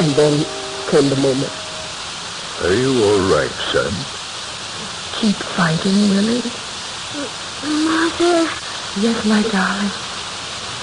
And 0.00 0.10
then 0.16 0.44
came 0.90 1.08
the 1.10 1.16
moment. 1.16 1.52
Are 2.60 2.74
you 2.74 2.90
all 3.04 3.20
right, 3.30 3.52
son? 3.72 3.94
Keep 5.20 5.36
fighting, 5.56 6.10
Willie. 6.10 6.52
Mother, 7.62 8.50
Yes, 8.96 9.24
my 9.24 9.42
darling. 9.42 9.92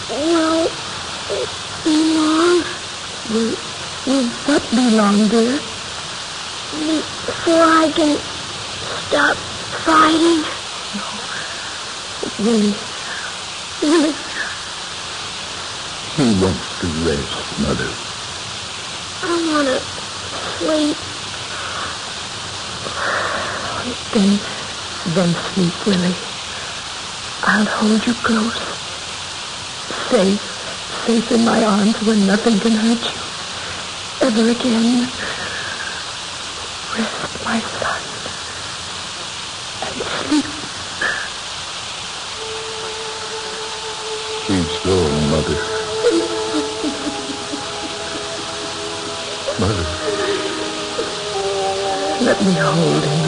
Well, 0.09 0.71
it 1.29 1.49
be 1.83 2.15
long 2.15 2.63
Will, 3.29 3.66
will 4.07 4.27
what 4.47 4.63
be 4.71 4.89
long, 4.95 5.27
dear? 5.27 5.59
before 7.27 7.63
I 7.63 7.91
can 7.95 8.17
stop 9.07 9.35
fighting? 9.83 10.41
No. 10.95 11.07
Willie. 12.43 12.75
Willie. 13.81 14.15
He 16.15 16.27
wants 16.43 16.67
to 16.79 16.87
rest, 17.07 17.59
Mother. 17.59 17.91
I 19.23 19.33
want 19.51 19.67
to 19.67 19.79
sleep. 20.57 20.97
Then, 24.13 24.39
then 25.15 25.35
sleep, 25.53 25.85
Willie. 25.85 26.15
I'll 27.43 27.65
hold 27.65 28.05
you 28.07 28.13
close. 28.13 28.59
Safe, 30.09 30.41
safe 31.05 31.31
in 31.31 31.45
my 31.45 31.63
arms 31.63 32.01
where 32.03 32.15
nothing 32.15 32.59
can 32.59 32.71
hurt 32.73 33.03
you. 33.03 33.26
Ever 34.21 34.49
again. 34.49 35.11
Rest, 36.93 37.43
my 37.45 37.59
son. 37.61 38.03
And 39.81 40.03
sleep. 40.03 40.45
Still, 44.79 45.09
Mother. 45.29 45.57
Mother. 49.59 49.87
Let 52.21 52.43
me 52.43 52.53
hold 52.53 53.03
him. 53.03 53.23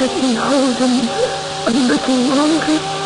Let 0.00 0.12
me 0.22 0.34
hold 0.34 0.78
him 0.78 1.08
a 1.66 1.70
little 1.70 2.16
longer. 2.16 3.05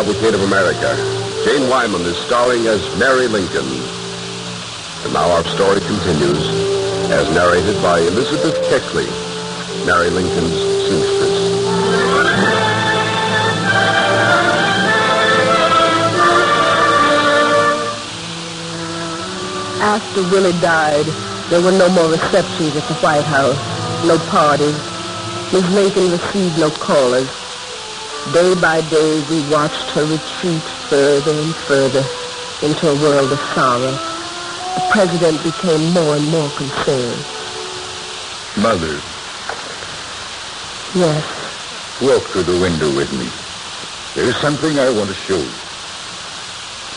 cavalcade 0.00 0.32
of 0.32 0.40
America. 0.40 0.96
Jane 1.44 1.68
Wyman 1.68 2.00
is 2.08 2.16
starring 2.24 2.66
as 2.66 2.80
Mary 2.98 3.28
Lincoln. 3.28 3.68
And 5.04 5.12
now 5.12 5.28
our 5.30 5.44
story 5.44 5.78
continues 5.80 6.40
as 7.12 7.28
narrated 7.34 7.76
by 7.82 8.00
Elizabeth 8.00 8.56
Keckley, 8.72 9.04
Mary 9.84 10.08
Lincoln's 10.08 10.56
seamstress. 10.88 11.36
After 19.82 20.22
Willie 20.30 20.58
died, 20.62 21.04
there 21.50 21.60
were 21.60 21.76
no 21.76 21.90
more 21.90 22.08
receptions 22.10 22.74
at 22.74 22.88
the 22.88 22.94
White 23.04 23.24
House, 23.24 24.06
no 24.06 24.16
parties. 24.30 24.80
Miss 25.52 25.68
Lincoln 25.74 26.10
received 26.10 26.58
no 26.58 26.70
callers. 26.70 27.39
Day 28.28 28.54
by 28.60 28.80
day, 28.90 29.24
we 29.28 29.40
watched 29.50 29.90
her 29.96 30.04
retreat 30.04 30.62
further 30.88 31.32
and 31.32 31.54
further 31.66 32.04
into 32.62 32.88
a 32.88 32.94
world 32.94 33.32
of 33.32 33.40
sorrow. 33.56 33.90
The 33.90 34.86
president 34.92 35.42
became 35.42 35.90
more 35.92 36.14
and 36.14 36.28
more 36.28 36.50
concerned. 36.50 37.24
Mother. 38.60 39.00
Yes. 40.94 41.24
Walk 42.02 42.22
through 42.30 42.44
the 42.44 42.60
window 42.60 42.94
with 42.94 43.10
me. 43.18 43.26
There's 44.14 44.36
something 44.36 44.78
I 44.78 44.90
want 44.90 45.08
to 45.08 45.16
show 45.26 45.38
you. 45.38 45.50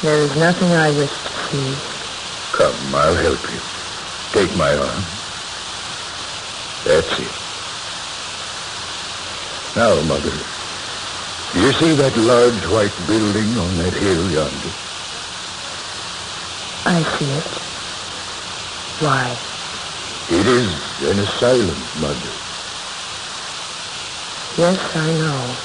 There 0.03 0.21
is 0.21 0.35
nothing 0.35 0.69
I 0.69 0.91
wish 0.91 1.09
to 1.09 1.33
see. 1.49 1.75
Come, 2.51 2.93
I'll 2.93 3.15
help 3.15 3.41
you. 3.49 3.59
Take 4.33 4.55
my 4.57 4.75
arm. 4.75 5.03
That's 6.85 7.09
it. 7.17 7.33
Now, 9.75 9.99
Mother, 10.05 10.52
you 11.55 11.71
see 11.73 11.93
that 11.93 12.17
large 12.17 12.65
white 12.67 12.95
building 13.07 13.57
on 13.57 13.77
that 13.77 13.93
hill 13.93 14.31
yonder? 14.31 14.71
I 16.85 17.03
see 17.17 17.29
it. 17.31 17.45
Why? 18.99 19.37
It 20.29 20.47
is 20.47 20.67
an 21.09 21.19
asylum, 21.19 21.87
Mother. 21.99 22.33
Yes, 24.57 24.79
I 24.95 25.11
know. 25.13 25.55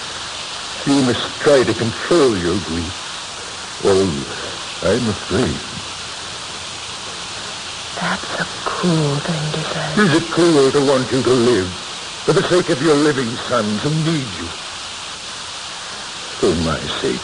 You 0.87 1.02
must 1.02 1.40
try 1.40 1.64
to 1.64 1.75
control 1.75 2.37
your 2.38 2.59
grief. 2.61 2.92
Oh, 3.85 4.25
I'm 4.83 5.09
afraid. 5.09 5.61
That's 7.95 8.40
a 8.40 8.45
cruel 8.64 9.16
thing 9.21 9.52
to 9.52 9.62
say. 9.75 10.02
Is 10.02 10.23
it 10.23 10.30
cruel 10.30 10.71
to 10.73 10.80
want 10.85 11.11
you 11.12 11.23
to 11.23 11.30
live 11.30 11.71
for 12.25 12.33
the 12.33 12.42
sake 12.49 12.71
of 12.71 12.80
your 12.83 12.95
living 12.95 13.37
sons 13.49 13.83
who 13.83 13.90
need 13.90 14.33
you? 14.35 14.49
For 16.40 16.54
my 16.54 16.78
sake. 17.02 17.21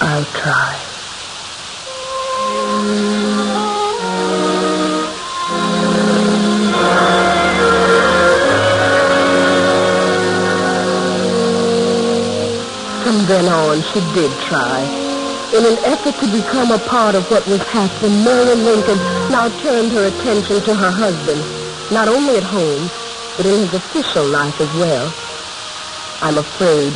I'll 0.00 0.24
try. 0.24 0.84
From 13.04 13.26
then 13.26 13.48
on, 13.52 13.82
she 13.82 14.00
did 14.14 14.32
try. 14.48 14.80
In 15.52 15.66
an 15.66 15.78
effort 15.84 16.18
to 16.20 16.26
become 16.32 16.72
a 16.72 16.78
part 16.88 17.14
of 17.14 17.30
what 17.30 17.46
was 17.46 17.60
happening, 17.60 18.24
Mary 18.24 18.54
Lincoln 18.54 18.96
now 19.30 19.48
turned 19.60 19.92
her 19.92 20.06
attention 20.06 20.62
to 20.64 20.74
her 20.74 20.90
husband, 20.90 21.92
not 21.92 22.08
only 22.08 22.36
at 22.38 22.44
home, 22.44 22.90
but 23.36 23.44
in 23.44 23.68
his 23.68 23.74
official 23.74 24.24
life 24.24 24.58
as 24.60 24.72
well. 24.74 25.27
I'm 26.20 26.38
afraid 26.38 26.92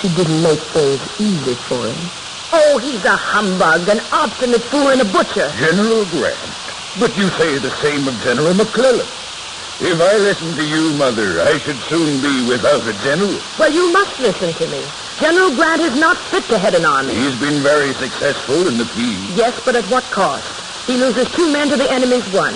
she 0.00 0.08
didn't 0.08 0.42
make 0.42 0.60
things 0.72 1.00
easy 1.18 1.54
for 1.68 1.88
him. 1.88 2.10
Oh, 2.52 2.78
he's 2.78 3.04
a 3.04 3.16
humbug, 3.16 3.88
an 3.88 4.00
obstinate 4.12 4.62
fool 4.70 4.88
and 4.88 5.00
a 5.00 5.04
butcher. 5.04 5.50
General 5.58 6.04
Grant. 6.06 6.54
But 6.98 7.16
you 7.16 7.28
say 7.30 7.58
the 7.58 7.74
same 7.82 8.06
of 8.06 8.20
General 8.22 8.54
McClellan. 8.54 9.08
If 9.80 10.00
I 10.00 10.16
listened 10.18 10.56
to 10.56 10.64
you, 10.64 10.94
Mother, 10.94 11.40
I 11.42 11.58
should 11.58 11.80
soon 11.90 12.22
be 12.22 12.46
without 12.46 12.86
a 12.86 12.94
general. 13.02 13.42
Well, 13.58 13.72
you 13.72 13.90
must 13.92 14.20
listen 14.20 14.54
to 14.54 14.66
me. 14.68 14.86
General 15.18 15.50
Grant 15.56 15.82
is 15.82 15.98
not 15.98 16.16
fit 16.30 16.48
to 16.48 16.58
head 16.58 16.74
an 16.74 16.86
army. 16.86 17.14
He's 17.14 17.34
been 17.36 17.60
very 17.62 17.92
successful 17.94 18.68
in 18.68 18.78
the 18.78 18.86
field. 18.86 19.36
Yes, 19.36 19.60
but 19.64 19.74
at 19.74 19.86
what 19.90 20.08
cost? 20.10 20.62
He 20.86 20.96
loses 20.96 21.28
two 21.34 21.50
men 21.50 21.68
to 21.70 21.76
the 21.76 21.90
enemy's 21.90 22.28
one. 22.30 22.54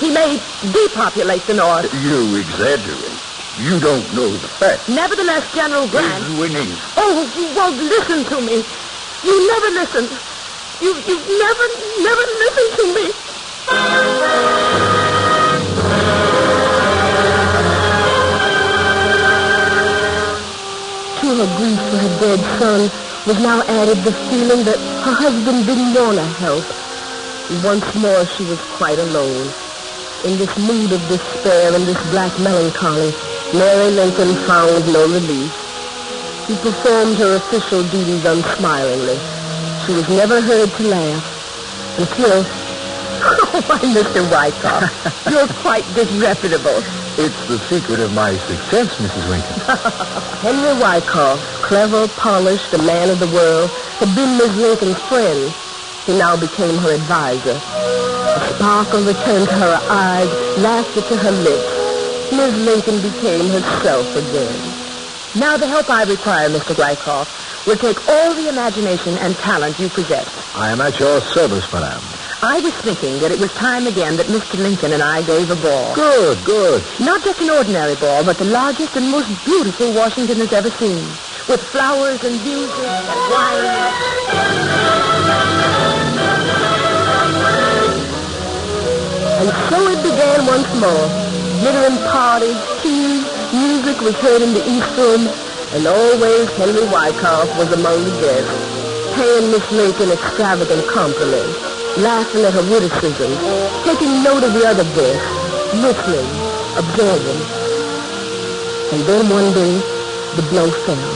He 0.00 0.10
may 0.10 0.40
depopulate 0.72 1.46
the 1.46 1.54
North. 1.54 1.92
You 1.92 2.36
exaggerate. 2.36 3.20
You 3.58 3.80
don't 3.80 4.12
know 4.12 4.36
the 4.36 4.48
facts. 4.48 4.86
Nevertheless, 4.86 5.50
General 5.54 5.88
Grant... 5.88 6.24
He's 6.24 6.32
winning. 6.38 6.76
Oh, 6.98 7.24
well, 7.56 7.72
listen 7.72 8.24
to 8.26 8.40
me. 8.42 8.66
You 9.24 9.48
never 9.48 9.70
listened. 9.80 10.12
You, 10.78 10.92
you 10.92 11.16
never, 11.16 11.66
never 12.04 12.24
listened 12.44 12.72
to 12.76 12.84
me. 12.92 13.06
To 21.16 21.26
her 21.32 21.48
grief 21.56 21.80
for 21.88 21.96
her 21.96 22.20
dead 22.20 22.40
son 22.60 22.90
was 23.26 23.40
now 23.40 23.62
added 23.62 24.04
the 24.04 24.12
feeling 24.28 24.64
that 24.64 24.76
her 24.76 25.14
husband 25.14 25.66
didn't 25.66 25.94
want 25.94 26.18
to 26.18 26.26
help. 26.44 26.64
Once 27.64 27.88
more 27.94 28.26
she 28.36 28.44
was 28.44 28.60
quite 28.76 28.98
alone. 28.98 29.48
In 30.24 30.36
this 30.36 30.54
mood 30.58 30.92
of 30.92 31.00
despair 31.08 31.74
and 31.74 31.86
this 31.86 32.02
black 32.10 32.38
melancholy, 32.38 33.14
Mary 33.54 33.90
Lincoln 33.92 34.34
found 34.46 34.86
no 34.92 35.06
relief. 35.06 35.52
She 36.46 36.56
performed 36.56 37.16
her 37.18 37.36
official 37.36 37.82
duties 37.84 38.24
unsmilingly. 38.24 39.18
She 39.86 39.94
was 39.94 40.08
never 40.08 40.40
heard 40.40 40.70
to 40.70 40.82
laugh 40.82 41.98
until... 41.98 42.44
Oh, 43.28 43.64
my 43.68 43.78
Mr. 43.78 44.22
Wikoff, 44.28 44.84
you're 45.30 45.48
quite 45.62 45.84
disreputable. 45.94 46.78
It's 47.18 47.48
the 47.48 47.58
secret 47.58 48.00
of 48.00 48.12
my 48.12 48.36
success, 48.36 48.94
Mrs. 48.96 49.28
Lincoln. 49.30 49.60
Henry 50.44 50.78
Wikoff, 50.80 51.38
clever, 51.62 52.06
polished, 52.08 52.74
a 52.74 52.78
man 52.78 53.08
of 53.08 53.18
the 53.18 53.26
world, 53.28 53.70
had 53.98 54.14
been 54.14 54.36
Miss 54.36 54.54
Lincoln's 54.56 55.00
friend. 55.08 55.52
He 56.04 56.18
now 56.18 56.36
became 56.36 56.76
her 56.78 56.92
advisor. 56.92 57.56
A 57.56 58.54
sparkle 58.54 59.02
returned 59.02 59.48
to 59.48 59.54
her 59.54 59.80
eyes, 59.88 60.28
laughter 60.58 61.00
to 61.00 61.16
her 61.16 61.32
lips. 61.32 61.75
Miss 62.32 62.54
Lincoln 62.54 63.00
became 63.02 63.48
herself 63.48 64.16
again. 64.16 64.86
Now 65.36 65.56
the 65.58 65.66
help 65.66 65.90
I 65.90 66.04
require, 66.04 66.48
Mr. 66.48 66.74
Wikoff, 66.74 67.28
will 67.66 67.76
take 67.76 67.98
all 68.08 68.34
the 68.34 68.48
imagination 68.48 69.18
and 69.18 69.36
talent 69.36 69.78
you 69.78 69.90
possess. 69.90 70.28
I 70.54 70.70
am 70.70 70.80
at 70.80 70.98
your 70.98 71.20
service, 71.20 71.70
madame. 71.72 72.02
I 72.42 72.60
was 72.60 72.72
thinking 72.80 73.20
that 73.20 73.30
it 73.32 73.38
was 73.38 73.52
time 73.52 73.86
again 73.86 74.16
that 74.16 74.28
Mr. 74.28 74.56
Lincoln 74.56 74.92
and 74.92 75.02
I 75.02 75.20
gave 75.22 75.50
a 75.50 75.56
ball. 75.56 75.94
Good, 75.94 76.42
good. 76.44 76.82
Not 77.00 77.22
just 77.22 77.40
an 77.40 77.50
ordinary 77.50 77.96
ball, 77.96 78.24
but 78.24 78.38
the 78.38 78.46
largest 78.46 78.96
and 78.96 79.10
most 79.10 79.28
beautiful 79.44 79.92
Washington 79.92 80.38
has 80.38 80.52
ever 80.52 80.70
seen. 80.70 81.04
With 81.48 81.60
flowers 81.68 82.24
and 82.24 82.42
music 82.42 82.78
and 82.78 83.06
wine. 83.30 84.66
And 89.38 89.50
so 89.68 89.88
it 89.88 90.02
began 90.02 90.46
once 90.46 90.80
more. 90.80 91.25
Glittering 91.60 91.96
parties, 92.12 92.60
teas, 92.82 93.24
music 93.52 94.00
was 94.02 94.14
heard 94.20 94.42
in 94.42 94.52
the 94.52 94.60
East 94.68 94.92
Room, 94.92 95.24
and 95.72 95.86
always 95.86 96.50
Henry 96.60 96.84
Wikoff 96.92 97.48
was 97.56 97.72
among 97.72 98.04
the 98.04 98.12
guests, 98.20 98.52
paying 99.16 99.50
Miss 99.50 99.64
Lincoln 99.72 100.10
extravagant 100.12 100.86
compliments, 100.92 101.56
laughing 101.96 102.44
at 102.44 102.52
her 102.52 102.62
witticisms, 102.68 103.40
taking 103.88 104.22
note 104.22 104.44
of 104.44 104.52
the 104.52 104.68
other 104.68 104.84
guests, 104.92 105.24
listening, 105.80 106.28
observing. 106.76 107.40
And 108.92 109.00
then 109.08 109.28
one 109.32 109.48
day, 109.56 109.80
the 110.36 110.44
blow 110.52 110.68
fell. 110.84 111.08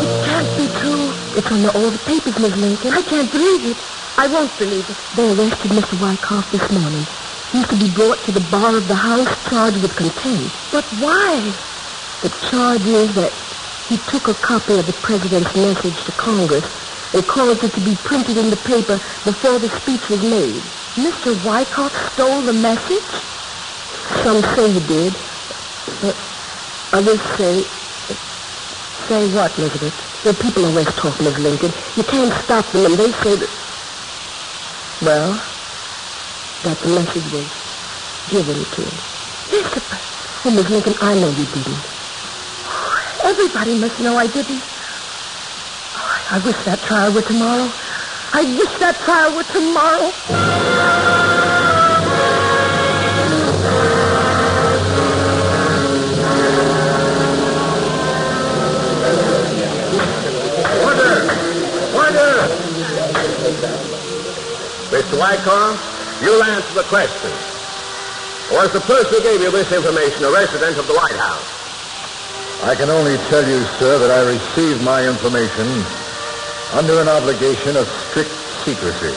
It 0.00 0.24
can't 0.24 0.50
be 0.56 0.66
true. 0.80 1.12
It's 1.36 1.50
on 1.52 1.60
the, 1.62 1.70
all 1.76 1.90
the 1.90 1.98
papers, 1.98 2.38
Miss 2.38 2.56
Lincoln. 2.56 2.92
I 2.94 3.02
can't 3.02 3.30
believe 3.30 3.76
it. 3.76 3.84
I 4.16 4.28
won't 4.28 4.56
believe 4.56 4.88
it. 4.88 4.96
They 5.12 5.28
arrested 5.28 5.72
Mr. 5.72 5.98
Wikoff 5.98 6.50
this 6.50 6.70
morning. 6.70 7.06
He's 7.54 7.68
to 7.68 7.78
be 7.78 7.88
brought 7.88 8.18
to 8.24 8.32
the 8.32 8.42
bar 8.50 8.76
of 8.76 8.88
the 8.88 8.96
House 8.96 9.30
charged 9.48 9.80
with 9.80 9.94
contempt. 9.94 10.50
But 10.72 10.82
why? 10.98 11.54
The 12.20 12.30
charge 12.50 12.82
is 12.82 13.14
that 13.14 13.30
he 13.86 13.96
took 14.10 14.26
a 14.26 14.34
copy 14.34 14.74
of 14.74 14.86
the 14.86 14.92
president's 15.06 15.54
message 15.54 16.02
to 16.02 16.10
Congress 16.18 16.66
and 17.14 17.22
caused 17.28 17.62
it 17.62 17.72
to 17.74 17.80
be 17.80 17.94
printed 17.94 18.38
in 18.38 18.50
the 18.50 18.56
paper 18.56 18.98
before 19.22 19.60
the 19.60 19.70
speech 19.78 20.02
was 20.10 20.20
made. 20.26 20.62
Mr. 20.98 21.30
Wikoff 21.46 21.94
stole 22.10 22.42
the 22.42 22.52
message? 22.52 23.22
Some 24.26 24.42
say 24.58 24.72
he 24.72 24.80
did. 24.90 25.14
But 26.02 26.16
others 26.92 27.22
say... 27.38 27.62
Say 29.06 29.32
what, 29.32 29.56
Elizabeth? 29.56 29.94
The 30.24 30.34
people 30.34 30.64
always 30.66 30.90
talk, 30.98 31.20
Miss 31.20 31.38
Lincoln. 31.38 31.70
You 31.94 32.02
can't 32.02 32.34
stop 32.42 32.66
them, 32.72 32.86
and 32.86 32.94
they 32.98 33.12
say 33.22 33.36
that... 33.36 33.50
Well, 35.02 35.53
that 36.64 36.80
the 36.80 36.88
message 36.88 37.30
was 37.30 37.46
given 38.28 38.64
to 38.72 38.82
him. 38.82 38.98
Elizabeth! 39.48 40.00
Oh, 40.44 40.50
Miss 40.50 40.68
Lincoln, 40.68 40.94
I 41.00 41.14
know 41.14 41.30
you 41.30 41.44
didn't. 41.46 41.84
Everybody 43.22 43.74
must 43.74 44.00
know 44.00 44.16
I 44.16 44.26
didn't. 44.26 44.62
I 45.94 46.40
wish 46.44 46.56
that 46.64 46.82
trial 46.82 47.12
were 47.12 47.22
tomorrow. 47.22 47.70
I 48.32 48.42
wish 48.58 48.78
that 48.80 48.98
trial 49.04 49.36
were 49.36 49.44
tomorrow. 49.44 50.12
Mr. 64.90 65.18
Wikoff, 65.18 65.93
you'll 66.22 66.42
answer 66.42 66.74
the 66.74 66.84
question. 66.84 67.32
Was 68.52 68.70
the 68.72 68.80
person 68.80 69.10
who 69.10 69.22
gave 69.22 69.40
you 69.40 69.50
this 69.50 69.72
information 69.72 70.24
a 70.24 70.30
resident 70.30 70.78
of 70.78 70.86
the 70.86 70.94
White 70.94 71.16
House? 71.16 71.48
I 72.62 72.74
can 72.74 72.90
only 72.90 73.16
tell 73.28 73.46
you, 73.46 73.64
sir, 73.78 73.98
that 73.98 74.10
I 74.10 74.20
received 74.20 74.82
my 74.82 75.06
information 75.06 75.66
under 76.72 77.00
an 77.00 77.08
obligation 77.08 77.76
of 77.76 77.88
strict 78.10 78.30
secrecy. 78.64 79.14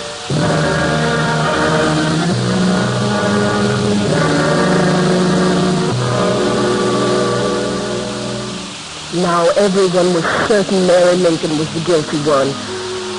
Now 9.14 9.50
everyone 9.58 10.14
was 10.14 10.24
certain 10.48 10.86
Mary 10.88 11.16
Lincoln 11.16 11.58
was 11.58 11.68
the 11.74 11.82
guilty 11.82 12.18
one. 12.18 12.50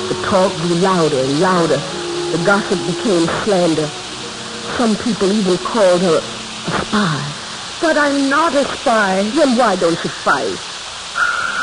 The 0.09 0.21
talk 0.25 0.57
grew 0.57 0.77
louder 0.77 1.21
and 1.21 1.41
louder. 1.41 1.98
The 2.33 2.39
gossip 2.45 2.79
became 2.87 3.27
slander. 3.45 3.89
Some 4.77 4.97
people 4.97 5.33
even 5.33 5.57
called 5.59 6.03
her 6.03 6.19
a 6.19 6.71
spy. 6.85 7.35
But 7.81 7.97
I'm 7.97 8.29
not 8.29 8.55
a 8.55 8.65
spy. 8.79 9.23
Then 9.35 9.57
why 9.57 9.77
don't 9.77 9.99
you 10.05 10.11
fight? 10.25 10.59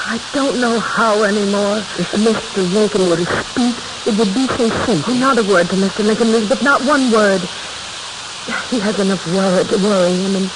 I 0.08 0.20
don't 0.34 0.60
know 0.60 0.80
how 0.80 1.24
anymore. 1.24 1.80
If 1.98 2.10
Mr. 2.14 2.62
Lincoln 2.74 3.10
were 3.10 3.18
to 3.18 3.26
speak, 3.50 3.76
it 4.06 4.14
would 4.18 4.34
be 4.34 4.48
so 4.48 4.70
simple. 4.86 5.14
Oh, 5.14 5.18
not 5.18 5.38
a 5.40 5.44
word 5.44 5.70
to 5.70 5.76
Mr. 5.76 6.04
Lincoln, 6.06 6.30
Elizabeth, 6.30 6.62
not 6.62 6.84
one 6.84 7.12
word. 7.12 7.42
He 8.70 8.80
has 8.80 9.00
enough 9.00 9.26
worry 9.28 9.66
to 9.66 9.78
worry 9.78 10.14
him, 10.14 10.36
and, 10.36 10.52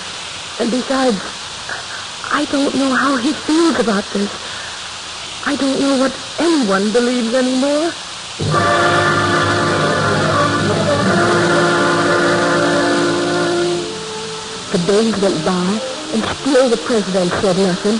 and 0.60 0.72
besides, 0.72 1.18
I 2.32 2.46
don't 2.46 2.76
know 2.76 2.96
how 2.96 3.18
he 3.18 3.34
feels 3.34 3.80
about 3.80 4.06
this. 4.14 4.30
I 5.46 5.56
don't 5.56 5.80
know 5.80 5.98
what 5.98 6.14
anyone 6.40 6.92
believes 6.94 7.34
anymore. 7.34 8.99
The 14.72 14.78
days 14.86 15.18
went 15.18 15.44
by, 15.44 15.82
and 16.14 16.22
still 16.42 16.70
the 16.70 16.78
president 16.78 17.32
said 17.42 17.58
nothing. 17.58 17.98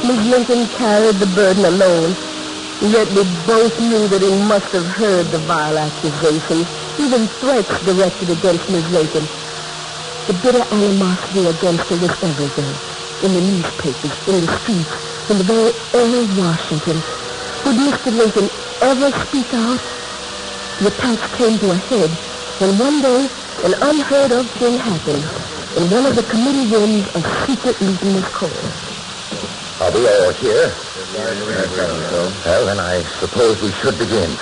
Miss 0.00 0.16
Lincoln 0.24 0.66
carried 0.72 1.16
the 1.16 1.26
burden 1.36 1.66
alone. 1.66 2.16
Yet 2.80 3.08
we 3.12 3.24
both 3.44 3.76
knew 3.78 4.08
that 4.08 4.22
he 4.22 4.32
must 4.48 4.72
have 4.72 4.86
heard 4.96 5.28
the 5.28 5.40
vile 5.40 5.76
accusations, 5.76 6.64
even 6.96 7.28
threats 7.36 7.68
directed 7.84 8.30
against 8.30 8.64
Miss 8.72 8.88
Lincoln. 8.88 9.28
The 10.26 10.32
bitter 10.40 10.64
animosity 10.72 11.44
against 11.52 11.84
her 11.92 12.00
was 12.00 12.16
everywhere. 12.24 12.76
In 13.20 13.36
the 13.36 13.44
newspapers, 13.44 14.16
in 14.24 14.40
the 14.40 14.52
streets, 14.64 14.96
in 15.28 15.36
the 15.36 15.44
very 15.44 15.72
air 15.92 16.08
of 16.16 16.32
Washington. 16.32 16.96
Would 17.64 17.76
Mr. 17.76 18.08
Lincoln 18.08 18.48
ever 18.80 19.12
speak 19.28 19.52
out? 19.52 19.84
The 20.80 20.88
attacks 20.88 21.28
came 21.36 21.58
to 21.60 21.72
a 21.72 21.76
head 21.76 22.08
when 22.60 22.78
one 22.78 23.02
day 23.04 23.28
an 23.68 23.74
unheard 23.84 24.32
of 24.32 24.50
thing 24.52 24.78
happened. 24.78 25.55
In 25.76 25.90
one 25.90 26.06
of 26.06 26.16
the 26.16 26.22
committee 26.22 26.72
rooms, 26.72 27.04
a 27.14 27.20
secret 27.44 27.78
meeting 27.84 28.14
was 28.16 28.24
called. 28.32 28.50
Are 29.84 29.92
we 29.92 30.08
all 30.08 30.32
here? 30.32 30.72
Well, 31.12 32.64
then 32.64 32.80
I 32.80 33.02
suppose 33.20 33.60
we 33.60 33.70
should 33.72 33.98
begin. 33.98 34.32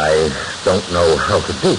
I 0.00 0.32
don't 0.64 0.90
know 0.90 1.16
how 1.20 1.40
to 1.44 1.52
do. 1.60 1.76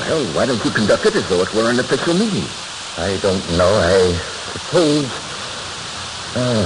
Well, 0.00 0.24
why 0.32 0.46
don't 0.46 0.64
you 0.64 0.70
conduct 0.70 1.04
it 1.04 1.14
as 1.16 1.28
though 1.28 1.42
it 1.42 1.52
were 1.52 1.68
an 1.68 1.78
official 1.78 2.14
meeting? 2.14 2.48
I 2.96 3.20
don't 3.20 3.44
know. 3.58 3.68
I 3.68 4.16
suppose... 4.56 5.04
Uh, 6.36 6.64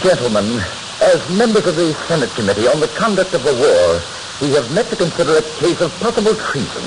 gentlemen, 0.00 0.64
as 1.02 1.20
members 1.36 1.66
of 1.66 1.76
the 1.76 1.92
Senate 2.08 2.30
Committee 2.30 2.66
on 2.66 2.80
the 2.80 2.88
Conduct 2.96 3.34
of 3.34 3.44
the 3.44 3.52
War, 3.52 4.00
we 4.40 4.54
have 4.56 4.72
met 4.72 4.88
to 4.88 4.96
consider 4.96 5.36
a 5.36 5.42
case 5.60 5.82
of 5.82 5.92
possible 6.00 6.34
treason. 6.34 6.82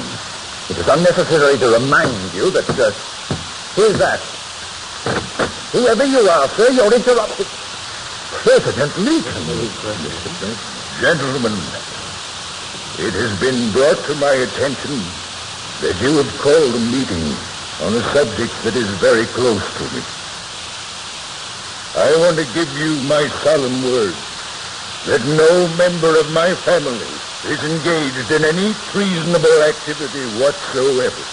It 0.72 0.78
is 0.78 0.88
unnecessary 0.88 1.58
to 1.60 1.68
remind 1.68 2.34
you 2.34 2.50
that... 2.52 2.64
Uh, 2.72 2.96
who's 3.76 3.98
that? 4.00 4.24
Whoever 5.76 6.06
you 6.06 6.24
are, 6.24 6.48
sir, 6.56 6.72
you're 6.72 6.96
interrupted. 6.96 7.46
President 8.48 8.98
Lincoln. 9.04 9.44
Gentlemen, 11.04 11.60
it 13.04 13.12
has 13.20 13.36
been 13.44 13.72
brought 13.76 14.00
to 14.08 14.16
my 14.16 14.32
attention 14.32 15.04
that 15.84 16.00
you 16.00 16.16
have 16.24 16.32
called 16.40 16.76
a 16.76 16.80
meeting 16.80 17.36
on 17.84 17.92
a 17.92 18.04
subject 18.16 18.54
that 18.64 18.76
is 18.80 18.88
very 19.04 19.26
close 19.36 19.66
to 19.76 19.84
me. 19.92 20.02
I 22.00 22.16
want 22.24 22.40
to 22.40 22.48
give 22.56 22.72
you 22.80 22.96
my 23.12 23.28
solemn 23.44 23.84
word 23.84 24.16
that 25.04 25.20
no 25.36 25.68
member 25.76 26.18
of 26.18 26.32
my 26.32 26.56
family 26.64 27.12
is 27.46 27.64
engaged 27.66 28.30
in 28.30 28.46
any 28.46 28.74
treasonable 28.94 29.62
activity 29.66 30.22
whatsoever. 30.38 31.24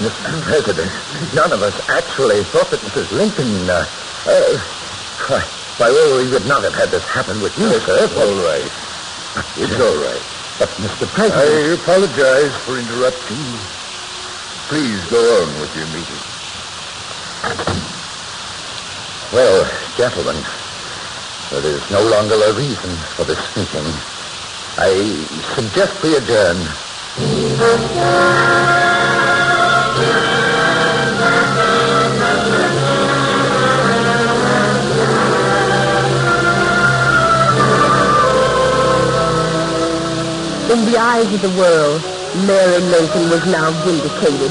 Mr. 0.00 0.32
President, 0.40 0.90
none 1.34 1.52
of 1.52 1.60
us 1.60 1.76
actually 1.90 2.42
thought 2.44 2.70
that 2.70 2.80
Mrs. 2.80 3.12
Lincoln, 3.12 3.68
uh, 3.68 3.84
uh, 4.24 4.56
why, 5.28 5.44
why, 5.76 5.90
well, 5.92 6.24
we 6.24 6.30
would 6.32 6.46
not 6.46 6.64
have 6.64 6.74
had 6.74 6.88
this 6.88 7.04
happen 7.04 7.40
with 7.42 7.52
you, 7.58 7.68
sir. 7.84 8.08
It's 8.08 8.16
all 8.16 8.40
right. 8.40 8.64
It's 9.60 9.76
all 9.76 9.98
right. 10.00 10.24
But, 10.56 10.72
Mr. 10.80 11.04
President... 11.12 11.44
I 11.44 11.76
apologize 11.76 12.56
for 12.64 12.80
interrupting. 12.80 13.44
Please 14.72 15.04
go 15.12 15.20
on 15.44 15.48
with 15.60 15.72
your 15.76 15.88
meeting. 15.92 16.20
Well, 19.32 19.68
gentlemen, 19.96 20.40
there 21.52 21.76
is 21.76 21.90
no 21.90 22.02
longer 22.08 22.34
a 22.48 22.52
reason 22.56 22.90
for 23.12 23.24
this 23.24 23.40
meeting. 23.56 24.19
I 24.82 24.96
suggest 25.54 26.02
we 26.02 26.16
adjourn. 26.16 26.56
In 40.72 40.86
the 40.86 40.96
eyes 40.96 41.30
of 41.34 41.42
the 41.42 41.50
world, 41.50 42.00
Mary 42.46 42.80
Lincoln 42.80 43.28
was 43.28 43.44
now 43.52 43.70
vindicated. 43.84 44.50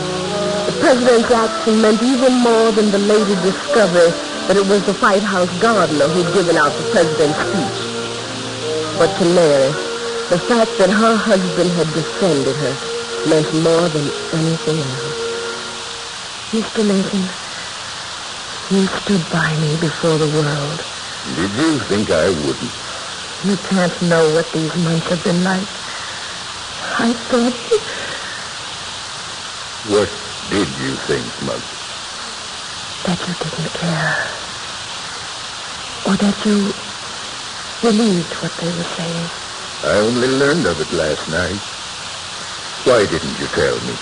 The 0.69 0.77
president's 0.79 1.31
action 1.31 1.81
meant 1.81 2.03
even 2.03 2.33
more 2.33 2.71
than 2.71 2.91
the 2.91 2.99
later 2.99 3.33
discovery 3.41 4.11
that 4.45 4.57
it 4.57 4.67
was 4.67 4.85
the 4.85 4.93
White 4.93 5.23
House 5.23 5.49
gardener 5.59 6.07
who'd 6.07 6.31
given 6.35 6.55
out 6.55 6.77
the 6.77 6.87
president's 6.91 7.39
speech. 7.39 7.89
But 8.99 9.17
to 9.17 9.25
Mary, 9.33 9.88
the 10.29 10.37
fact 10.37 10.69
that 10.77 10.91
her 10.91 11.15
husband 11.17 11.71
had 11.73 11.89
defended 11.97 12.55
her 12.55 12.75
meant 13.25 13.49
more 13.65 13.89
than 13.89 14.05
anything 14.37 14.77
else. 14.77 15.19
Mr. 16.53 16.85
Lincoln, 16.85 17.25
you 18.69 18.85
stood 19.01 19.25
by 19.33 19.49
me 19.57 19.73
before 19.81 20.21
the 20.21 20.29
world. 20.29 20.77
Did 21.33 21.49
you 21.57 21.79
think 21.89 22.11
I 22.11 22.29
wouldn't? 22.45 22.73
You 23.41 23.57
can't 23.73 24.01
know 24.05 24.21
what 24.35 24.45
these 24.53 24.75
months 24.85 25.07
have 25.09 25.23
been 25.23 25.43
like. 25.43 25.65
I 27.01 27.09
thought... 27.33 27.57
What 29.89 30.09
did 30.53 30.69
you 30.77 30.93
think, 31.09 31.25
Mother? 31.41 31.65
That 33.09 33.17
you 33.25 33.33
didn't 33.33 33.73
care. 33.73 34.13
Or 36.05 36.13
that 36.21 36.37
you 36.45 36.69
believed 37.81 38.33
what 38.45 38.53
they 38.61 38.69
were 38.77 38.89
saying. 38.93 39.48
I 39.83 39.95
only 39.95 40.27
learned 40.27 40.67
of 40.67 40.79
it 40.81 40.91
last 40.91 41.27
night. 41.29 41.61
Why 42.83 43.05
didn't 43.05 43.37
you 43.39 43.47
tell 43.47 43.79
me? 43.79 43.95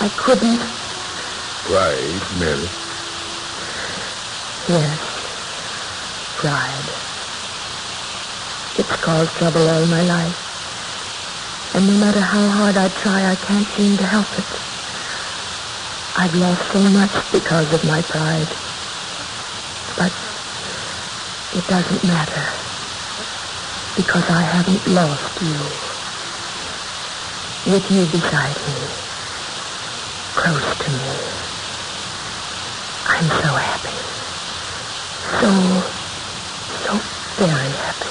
I 0.00 0.08
couldn't. 0.08 0.58
Pride, 1.62 2.22
Mary. 2.38 2.68
Yes. 4.68 4.98
Pride. 6.38 6.88
It's 8.78 8.96
caused 9.04 9.30
trouble 9.36 9.68
all 9.68 9.86
my 9.86 10.02
life. 10.02 10.36
And 11.74 11.86
no 11.86 11.94
matter 11.98 12.20
how 12.20 12.48
hard 12.48 12.76
I 12.76 12.88
try, 12.88 13.30
I 13.30 13.36
can't 13.36 13.68
seem 13.76 13.96
to 13.96 14.04
help 14.04 14.26
it. 14.38 14.44
I've 16.16 16.34
lost 16.34 16.72
so 16.72 16.80
much 16.80 17.32
because 17.32 17.72
of 17.72 17.84
my 17.84 18.02
pride. 18.02 18.48
But 19.96 20.12
it 21.58 21.66
doesn't 21.68 22.04
matter. 22.04 22.63
Because 23.96 24.24
I 24.28 24.42
haven't 24.42 24.88
lost 24.88 25.40
you. 25.40 25.60
With 27.72 27.90
you 27.90 28.06
beside 28.06 28.56
me. 28.66 28.88
Close 30.34 30.76
to 30.78 30.90
me. 30.90 31.14
I'm 33.06 33.28
so 33.28 33.54
happy. 33.54 33.98
So, 35.40 35.48
so 36.84 36.98
very 37.38 37.70
happy. 37.70 38.10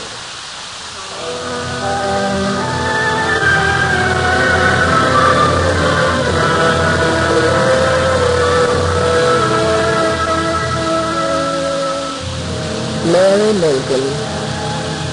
Mary 13.12 13.52
Lincoln, 13.54 14.33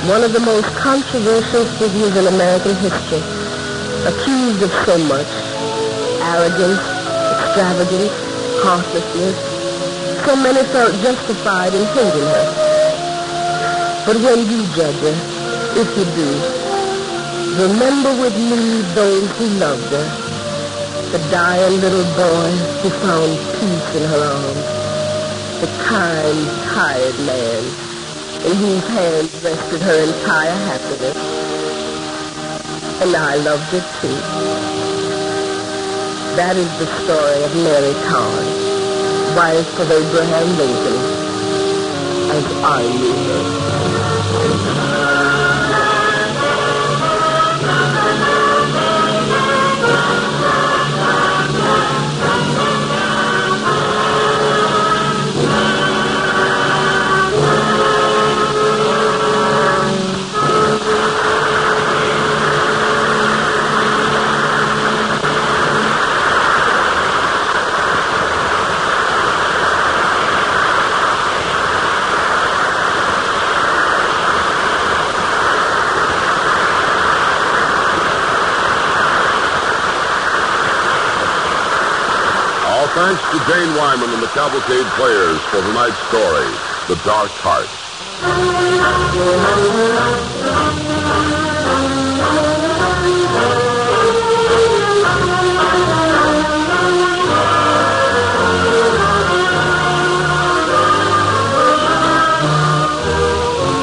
one 0.08 0.24
of 0.24 0.32
the 0.32 0.40
most 0.40 0.64
controversial 0.76 1.64
figures 1.76 2.16
in 2.16 2.26
American 2.26 2.74
history. 2.76 3.20
accused 4.08 4.62
of 4.62 4.72
so 4.88 4.96
much. 5.04 5.28
Arrogance, 6.24 6.80
extravagance, 7.36 8.14
heartlessness. 8.64 9.36
So 10.24 10.36
many 10.36 10.64
felt 10.72 10.94
justified 11.04 11.74
in 11.74 11.84
hating 11.92 12.28
her. 12.32 12.46
But 14.06 14.16
when 14.24 14.48
you 14.48 14.64
judge 14.72 15.00
her, 15.04 15.16
if 15.76 15.88
you 15.98 16.06
do, 16.16 16.30
remember 17.60 18.16
with 18.22 18.36
me 18.40 18.80
those 18.94 19.28
who 19.36 19.46
loved 19.60 19.92
her. 19.92 20.08
The 21.12 21.18
dying 21.30 21.78
little 21.80 22.08
boy 22.16 22.50
who 22.80 22.88
found 23.04 23.36
peace 23.60 23.90
in 24.00 24.08
her 24.08 24.24
arms. 24.32 24.64
The 25.60 25.68
kind, 25.84 26.46
tired 26.72 27.18
man 27.26 27.89
in 28.46 28.56
whose 28.56 28.86
hands 28.88 29.32
rested 29.44 29.82
her 29.82 30.00
entire 30.00 30.56
happiness. 30.68 31.16
And 33.02 33.14
I 33.14 33.36
loved 33.36 33.74
it 33.74 33.84
too. 34.00 34.16
That 36.36 36.56
is 36.56 36.70
the 36.78 36.86
story 37.04 37.42
of 37.44 37.54
Mary 37.54 37.92
Todd, 38.08 38.46
wife 39.36 39.78
of 39.80 39.90
Abraham 39.90 40.48
Lincoln, 40.56 41.00
as 42.30 42.46
I 42.64 42.82
knew 42.82 43.14
her. 45.14 45.19
To 83.30 83.38
Jane 83.46 83.76
Wyman 83.76 84.10
and 84.10 84.20
the 84.20 84.26
Cavalcade 84.34 84.86
Players 84.98 85.38
for 85.54 85.62
tonight's 85.62 86.02
story, 86.10 86.50
The 86.90 86.98
Dark 87.06 87.30
Heart. 87.38 87.70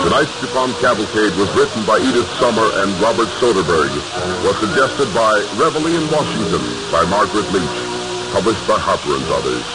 Tonight's 0.04 0.36
DuPont 0.42 0.76
Cavalcade 0.84 1.40
was 1.40 1.48
written 1.56 1.86
by 1.86 2.00
Edith 2.00 2.28
Sommer 2.36 2.68
and 2.84 3.00
Robert 3.00 3.30
Soderberg. 3.40 3.96
Was 4.44 4.60
suggested 4.60 5.14
by 5.16 5.40
Reveille 5.56 5.88
in 5.88 6.12
Washington 6.12 6.92
by 6.92 7.06
Margaret 7.06 7.50
Leech. 7.54 7.97
Published 8.32 8.68
by 8.68 8.78
Harper 8.78 9.16
and 9.16 9.26
Brothers. 9.26 9.66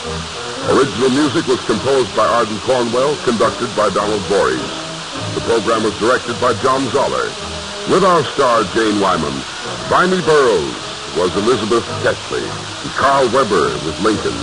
Original 0.70 1.10
music 1.10 1.46
was 1.46 1.60
composed 1.66 2.14
by 2.14 2.26
Ardon 2.26 2.60
Cornwell, 2.60 3.16
conducted 3.24 3.74
by 3.74 3.90
Donald 3.90 4.22
Voorhees. 4.30 4.74
The 5.34 5.42
program 5.42 5.82
was 5.82 5.96
directed 5.98 6.38
by 6.40 6.54
John 6.62 6.86
Zoller. 6.92 7.34
With 7.90 8.04
our 8.04 8.22
star, 8.36 8.62
Jane 8.70 9.00
Wyman, 9.00 9.42
Vinie 9.90 10.22
Burrows 10.22 10.78
was 11.18 11.34
Elizabeth 11.34 11.84
Keckley, 12.06 12.46
and 12.46 12.92
Carl 12.94 13.28
Weber 13.34 13.74
was 13.82 13.98
Lincoln. 14.00 14.38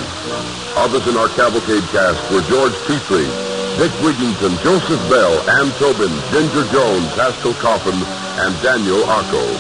Others 0.76 1.08
in 1.08 1.15
our 1.15 1.30
cavalcade 1.30 1.88
cast 1.89 2.19
were 2.34 2.43
George 2.52 2.76
Petrie, 2.86 3.32
Dick 3.80 3.93
Wigington, 4.04 4.60
Joseph 4.62 5.02
Bell, 5.10 5.39
Ann 5.50 5.72
Tobin, 5.80 6.12
Ginger 6.36 6.67
Jones, 6.67 7.15
Haskell 7.15 7.56
Coffin, 7.56 8.04
and 8.04 8.62
Daniel 8.62 9.06
Arco. 9.08 9.56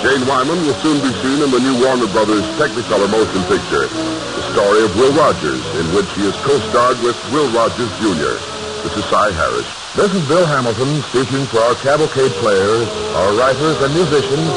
Jane 0.00 0.24
Wyman 0.24 0.64
will 0.64 0.80
soon 0.80 0.96
be 1.04 1.12
seen 1.20 1.44
in 1.44 1.50
the 1.52 1.60
new 1.60 1.76
Warner 1.76 2.08
Brothers 2.08 2.48
Technicolor 2.56 3.04
motion 3.12 3.44
picture, 3.52 3.84
the 3.84 4.44
story 4.48 4.80
of 4.80 4.96
Will 4.96 5.12
Rogers, 5.12 5.60
in 5.76 5.92
which 5.92 6.08
he 6.16 6.24
is 6.24 6.32
co-starred 6.40 6.96
with 7.04 7.20
Will 7.28 7.52
Rogers 7.52 7.92
Jr. 8.00 8.40
This 8.80 8.96
is 8.96 9.04
Cy 9.12 9.28
Harrice. 9.36 9.68
This 9.92 10.08
is 10.16 10.26
Bill 10.26 10.46
Hamilton 10.48 11.04
speaking 11.12 11.44
for 11.52 11.60
our 11.60 11.76
cavalcade 11.84 12.32
players, 12.40 12.88
our 13.12 13.36
writers 13.36 13.76
and 13.84 13.92
musicians, 13.92 14.48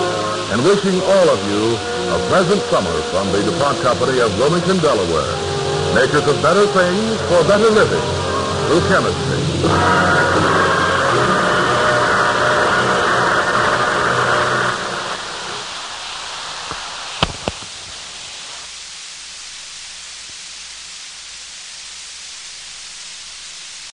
and 0.55 0.63
wishing 0.63 0.95
all 1.03 1.27
of 1.27 1.39
you 1.51 1.75
a 1.75 2.19
pleasant 2.31 2.63
summer 2.71 2.95
from 3.11 3.27
the 3.35 3.43
DuPont 3.43 3.83
Company 3.83 4.23
of 4.23 4.31
Wilmington, 4.39 4.79
Delaware. 4.79 5.35
Makers 5.91 6.23
of 6.23 6.39
better 6.39 6.63
things 6.71 7.19
for 7.27 7.43
better 7.51 7.67
living 7.67 8.07
through 8.71 8.83
chemistry. 8.87 10.62